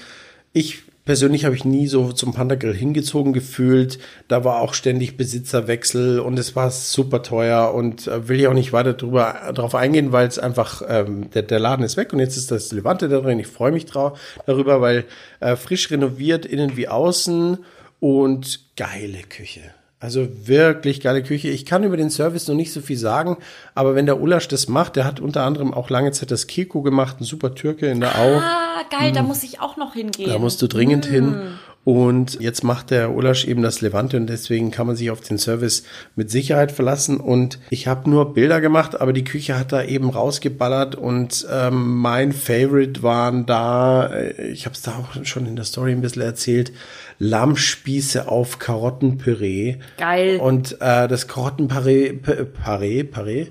[0.53, 3.99] ich persönlich habe ich nie so zum Panthergrill hingezogen gefühlt.
[4.29, 8.55] Da war auch ständig Besitzerwechsel und es war super teuer und äh, will ich auch
[8.55, 12.21] nicht weiter drüber, drauf eingehen, weil es einfach, ähm, der, der Laden ist weg und
[12.21, 13.39] jetzt ist das Levante da drin.
[13.39, 15.05] Ich freue mich drau darüber, weil
[15.41, 17.59] äh, frisch renoviert, innen wie außen
[18.01, 19.74] und geile Küche.
[20.05, 21.49] Also wirklich geile Küche.
[21.49, 23.39] Ich kann über den Service noch nicht so viel sagen,
[23.75, 26.83] aber wenn der Ulasch das macht, der hat unter anderem auch lange Zeit das Kiko
[26.83, 28.37] gemacht, ein super Türke in der Au.
[28.37, 30.29] Ah, geil, da muss ich auch noch hingehen.
[30.29, 31.57] Da musst du dringend hin.
[31.85, 35.37] Und jetzt macht der Ulasch eben das Levante und deswegen kann man sich auf den
[35.37, 35.85] Service
[36.17, 37.19] mit Sicherheit verlassen.
[37.19, 41.99] Und ich habe nur Bilder gemacht, aber die Küche hat da eben rausgeballert und ähm,
[41.99, 46.01] mein Favorite waren da, äh, ich habe es da auch schon in der Story ein
[46.01, 46.73] bisschen erzählt,
[47.19, 49.77] Lammspieße auf Karottenpüree.
[49.97, 50.39] Geil.
[50.41, 52.19] Und äh, das Karottenpüree,
[52.65, 53.49] Paré, Paré,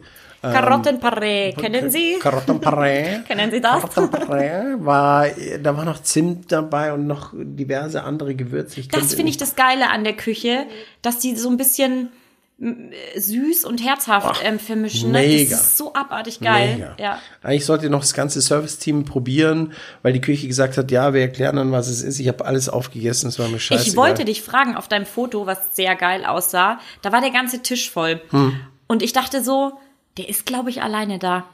[0.52, 2.18] Karottenparee, kennen Sie?
[2.20, 3.20] Karottenpüree.
[3.28, 3.82] Kennen Sie das?
[3.82, 5.28] Karottenpüree war,
[5.62, 8.82] da war noch Zimt dabei und noch diverse andere Gewürze.
[8.82, 10.66] Ich Das finde ich das Geile an der Küche,
[11.02, 12.10] dass die so ein bisschen
[12.60, 15.12] süß und herzhaft ähm, vermischen.
[15.12, 15.20] Ne?
[15.20, 15.52] mega.
[15.52, 16.76] Das ist so abartig geil.
[16.76, 16.96] Mega.
[17.00, 17.20] Ja.
[17.42, 21.56] Eigentlich sollte noch das ganze Service-Team probieren, weil die Küche gesagt hat, ja, wir erklären
[21.56, 22.20] dann, was es ist.
[22.20, 23.90] Ich habe alles aufgegessen, es war mir scheiße.
[23.90, 26.80] Ich wollte dich fragen auf deinem Foto, was sehr geil aussah.
[27.02, 28.22] Da war der ganze Tisch voll.
[28.30, 28.56] Hm.
[28.88, 29.74] Und ich dachte so,
[30.18, 31.46] der ist, glaube ich, alleine da.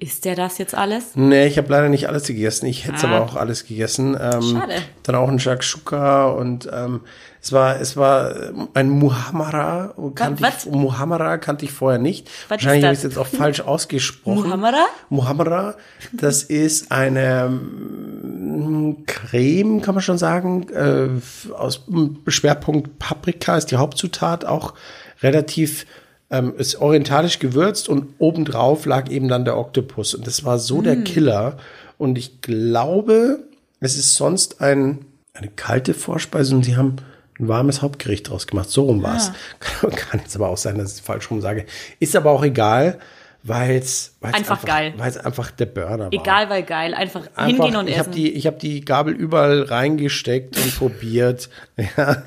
[0.00, 1.16] Ist der das jetzt alles?
[1.16, 2.66] Nee, ich habe leider nicht alles gegessen.
[2.66, 3.08] Ich hätte es Ah.
[3.08, 4.16] aber auch alles gegessen.
[4.20, 4.74] Ähm, Schade.
[5.02, 7.00] Dann auch ein Shakshuka und ähm,
[7.42, 9.94] es war es war ähm, ein Muhammara.
[10.14, 10.66] Kannte Was?
[10.66, 12.28] ich, Muhammara kannte ich vorher nicht.
[12.48, 14.44] Was Wahrscheinlich habe ich es jetzt auch falsch ausgesprochen.
[14.44, 14.84] Muhammara?
[15.08, 15.74] Muhammara.
[16.12, 20.68] Das ist eine ähm, Creme, kann man schon sagen.
[20.68, 21.08] Äh,
[21.54, 21.82] aus
[22.28, 24.74] Schwerpunkt Paprika ist die Hauptzutat auch
[25.22, 25.86] relativ
[26.30, 30.14] ähm, ist orientalisch gewürzt und obendrauf lag eben dann der Oktopus.
[30.14, 31.56] Und das war so der Killer.
[31.96, 33.40] Und ich glaube,
[33.80, 36.96] es ist sonst ein, eine kalte Vorspeise und sie haben
[37.38, 38.68] ein warmes Hauptgericht draus gemacht.
[38.68, 39.32] So rum war's.
[39.60, 41.66] Kann, kann jetzt aber auch sein, dass ich es falsch rum sage.
[41.98, 42.98] Ist aber auch egal,
[43.44, 44.94] weil es Einfach geil.
[44.96, 46.12] Weil es einfach der Burner war.
[46.12, 46.92] Egal, weil geil.
[46.94, 48.06] Einfach, Einfach, hingehen und ich essen.
[48.06, 51.48] habe die, ich hab die Gabel überall reingesteckt und probiert.
[51.96, 52.24] Ja,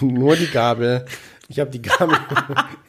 [0.00, 1.06] nur die Gabel.
[1.50, 2.14] Ich habe die Gabel.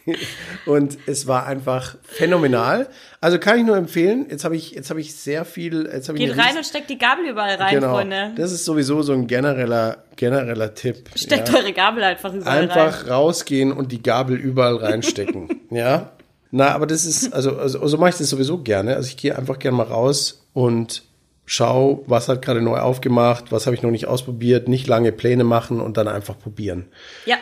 [0.66, 2.90] und es war einfach phänomenal.
[3.22, 4.28] Also kann ich nur empfehlen.
[4.30, 5.90] Jetzt habe ich, jetzt habe ich sehr viel.
[5.92, 7.94] Jetzt ich Geht eine rein und steckt die Gabel überall rein, genau.
[7.94, 8.34] Freunde.
[8.36, 11.10] Das ist sowieso so ein genereller, genereller Tipp.
[11.16, 11.56] Steckt ja.
[11.56, 12.70] eure Gabel einfach überall rein.
[12.70, 15.62] Einfach rausgehen und die Gabel überall reinstecken.
[15.70, 16.12] ja.
[16.52, 18.98] Na, aber das ist, also, also so mache ich das sowieso gerne.
[18.98, 21.04] Also ich gehe einfach gerne mal raus und
[21.46, 25.46] schau, was hat gerade neu aufgemacht, was habe ich noch nicht ausprobiert, nicht lange Pläne
[25.46, 26.88] machen und dann einfach probieren.
[27.26, 27.38] Ja.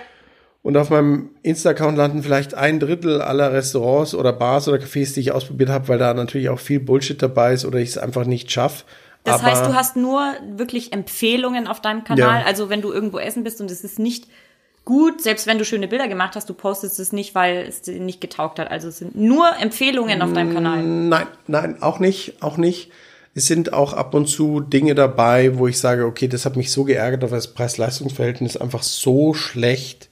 [0.67, 5.21] Und auf meinem Insta-Account landen vielleicht ein Drittel aller Restaurants oder Bars oder Cafés, die
[5.21, 8.25] ich ausprobiert habe, weil da natürlich auch viel Bullshit dabei ist oder ich es einfach
[8.25, 8.83] nicht schaffe.
[9.23, 12.41] Das heißt, du hast nur wirklich Empfehlungen auf deinem Kanal.
[12.41, 12.45] Ja.
[12.45, 14.25] Also wenn du irgendwo essen bist und es ist nicht
[14.83, 18.01] gut, selbst wenn du schöne Bilder gemacht hast, du postest es nicht, weil es dir
[18.01, 18.69] nicht getaugt hat.
[18.69, 20.83] Also es sind nur Empfehlungen auf deinem Kanal.
[20.83, 22.91] Nein, nein, auch nicht, auch nicht.
[23.33, 26.73] Es sind auch ab und zu Dinge dabei, wo ich sage, okay, das hat mich
[26.73, 30.09] so geärgert, aber das Preis-Leistungs-Verhältnis einfach so schlecht.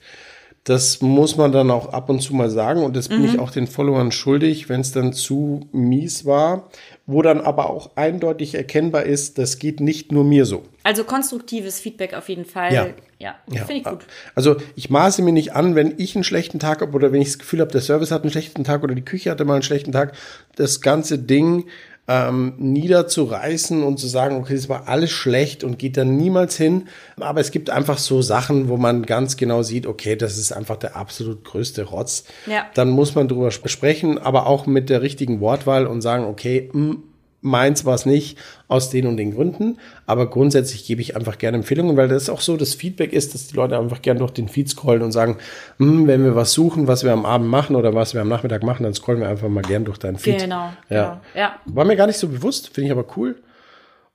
[0.66, 3.52] Das muss man dann auch ab und zu mal sagen und das bin ich auch
[3.52, 6.68] den Followern schuldig, wenn es dann zu mies war,
[7.06, 10.64] wo dann aber auch eindeutig erkennbar ist, das geht nicht nur mir so.
[10.82, 12.74] Also konstruktives Feedback auf jeden Fall.
[12.74, 12.88] Ja.
[13.18, 14.06] Ja, Ja, finde ich gut.
[14.34, 17.28] Also ich maße mir nicht an, wenn ich einen schlechten Tag habe oder wenn ich
[17.28, 19.62] das Gefühl habe, der Service hat einen schlechten Tag oder die Küche hatte mal einen
[19.62, 20.14] schlechten Tag,
[20.56, 21.66] das ganze Ding
[22.08, 26.88] ähm, niederzureißen und zu sagen, okay, das war alles schlecht und geht dann niemals hin.
[27.18, 30.76] Aber es gibt einfach so Sachen, wo man ganz genau sieht, okay, das ist einfach
[30.76, 32.24] der absolut größte Rotz.
[32.46, 32.66] Ja.
[32.74, 36.96] Dann muss man drüber sprechen, aber auch mit der richtigen Wortwahl und sagen, okay, mh,
[37.46, 38.36] meins war es nicht
[38.68, 42.40] aus den und den Gründen, aber grundsätzlich gebe ich einfach gerne Empfehlungen, weil das auch
[42.40, 45.38] so das Feedback ist, dass die Leute einfach gerne durch den Feed scrollen und sagen,
[45.78, 48.62] hm, wenn wir was suchen, was wir am Abend machen oder was wir am Nachmittag
[48.62, 50.40] machen, dann scrollen wir einfach mal gern durch deinen Feed.
[50.40, 51.04] Genau, Ja.
[51.04, 51.56] genau, ja.
[51.66, 53.36] War mir gar nicht so bewusst, finde ich aber cool.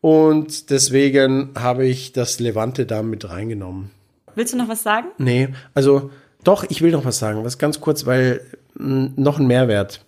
[0.01, 3.91] Und deswegen habe ich das Levante da mit reingenommen.
[4.35, 5.07] Willst du noch was sagen?
[5.17, 6.09] Nee, also
[6.43, 8.41] doch, ich will noch was sagen, was ganz kurz, weil
[8.75, 10.03] mh, noch ein Mehrwert.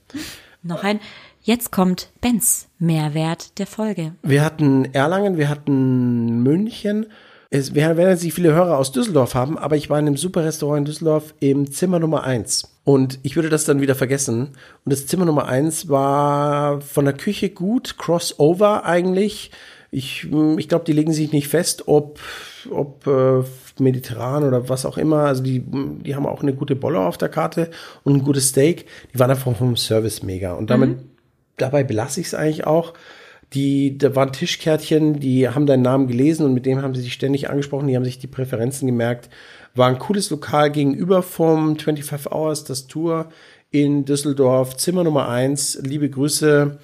[0.64, 1.00] Noch ein.
[1.46, 4.16] Jetzt kommt Bens Mehrwert der Folge.
[4.24, 7.08] Wir hatten Erlangen, wir hatten München.
[7.50, 10.16] Es wir werden jetzt nicht viele Hörer aus Düsseldorf haben, aber ich war in einem
[10.16, 14.52] super Restaurant in Düsseldorf im Zimmer Nummer eins Und ich würde das dann wieder vergessen.
[14.86, 19.52] Und das Zimmer Nummer eins war von der Küche gut, Crossover eigentlich.
[19.92, 22.22] ich, ich glaube, die legen sich nicht fest, ob,
[22.72, 23.44] ob äh,
[23.82, 25.26] mediterran oder was auch immer.
[25.26, 27.70] Also die, die haben auch eine gute Bolle auf der Karte
[28.06, 28.86] und ein gutes Steak.
[29.14, 30.54] Die waren einfach vom Service mega.
[30.54, 31.13] Und damit, mhm.
[31.58, 32.94] Dabei belasse ich es eigentlich auch.
[33.54, 37.14] Die, da waren Tischkärtchen, die haben deinen Namen gelesen und mit dem haben sie sich
[37.14, 39.30] ständig angesprochen, die haben sich die Präferenzen gemerkt.
[39.76, 43.30] War ein cooles Lokal gegenüber vom 25 Hours, das Tour
[43.70, 45.80] in Düsseldorf, Zimmer Nummer eins.
[45.82, 46.80] Liebe Grüße.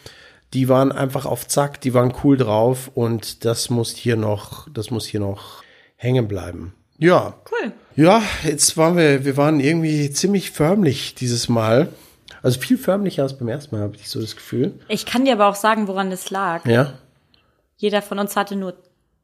[0.54, 4.90] Die waren einfach auf Zack, die waren cool drauf und das muss hier noch, das
[4.90, 5.64] muss hier noch
[5.96, 6.74] hängen bleiben.
[6.98, 7.36] Ja.
[7.52, 7.72] Cool.
[7.96, 11.90] Ja, jetzt waren wir, wir waren irgendwie ziemlich förmlich dieses Mal.
[12.42, 14.74] Also viel förmlicher als beim ersten Mal, habe ich so das Gefühl.
[14.88, 16.66] Ich kann dir aber auch sagen, woran das lag.
[16.66, 16.94] Ja.
[17.78, 18.74] Jeder von uns hatte nur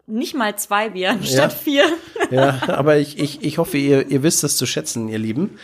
[0.08, 1.58] nicht mal zwei Bier statt ja.
[1.58, 1.84] vier.
[2.32, 5.58] Ja, aber ich, ich, ich hoffe, ihr, ihr wisst das zu schätzen, ihr Lieben.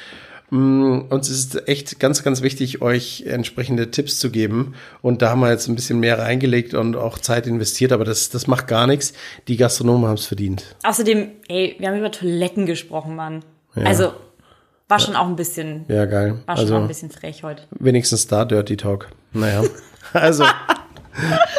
[0.51, 4.75] Mm, uns ist echt ganz, ganz wichtig, euch entsprechende Tipps zu geben.
[5.01, 8.29] Und da haben wir jetzt ein bisschen mehr reingelegt und auch Zeit investiert, aber das,
[8.29, 9.13] das macht gar nichts.
[9.47, 10.75] Die Gastronomen haben es verdient.
[10.83, 13.45] Außerdem, ey, wir haben über Toiletten gesprochen, Mann.
[13.75, 13.83] Ja.
[13.83, 14.11] Also
[14.91, 15.85] war schon auch ein bisschen.
[15.87, 16.39] Ja, geil.
[16.45, 17.63] War schon also, auch ein bisschen frech heute.
[17.71, 19.07] Wenigstens da Dirty Talk.
[19.33, 19.63] Naja.
[20.13, 20.45] also.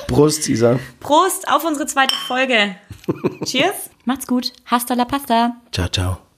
[0.06, 0.78] Prost, Isa.
[1.00, 2.76] Prost auf unsere zweite Folge.
[3.44, 3.90] Cheers.
[4.04, 4.52] Macht's gut.
[4.66, 5.56] Hasta la pasta.
[5.72, 6.31] Ciao, ciao.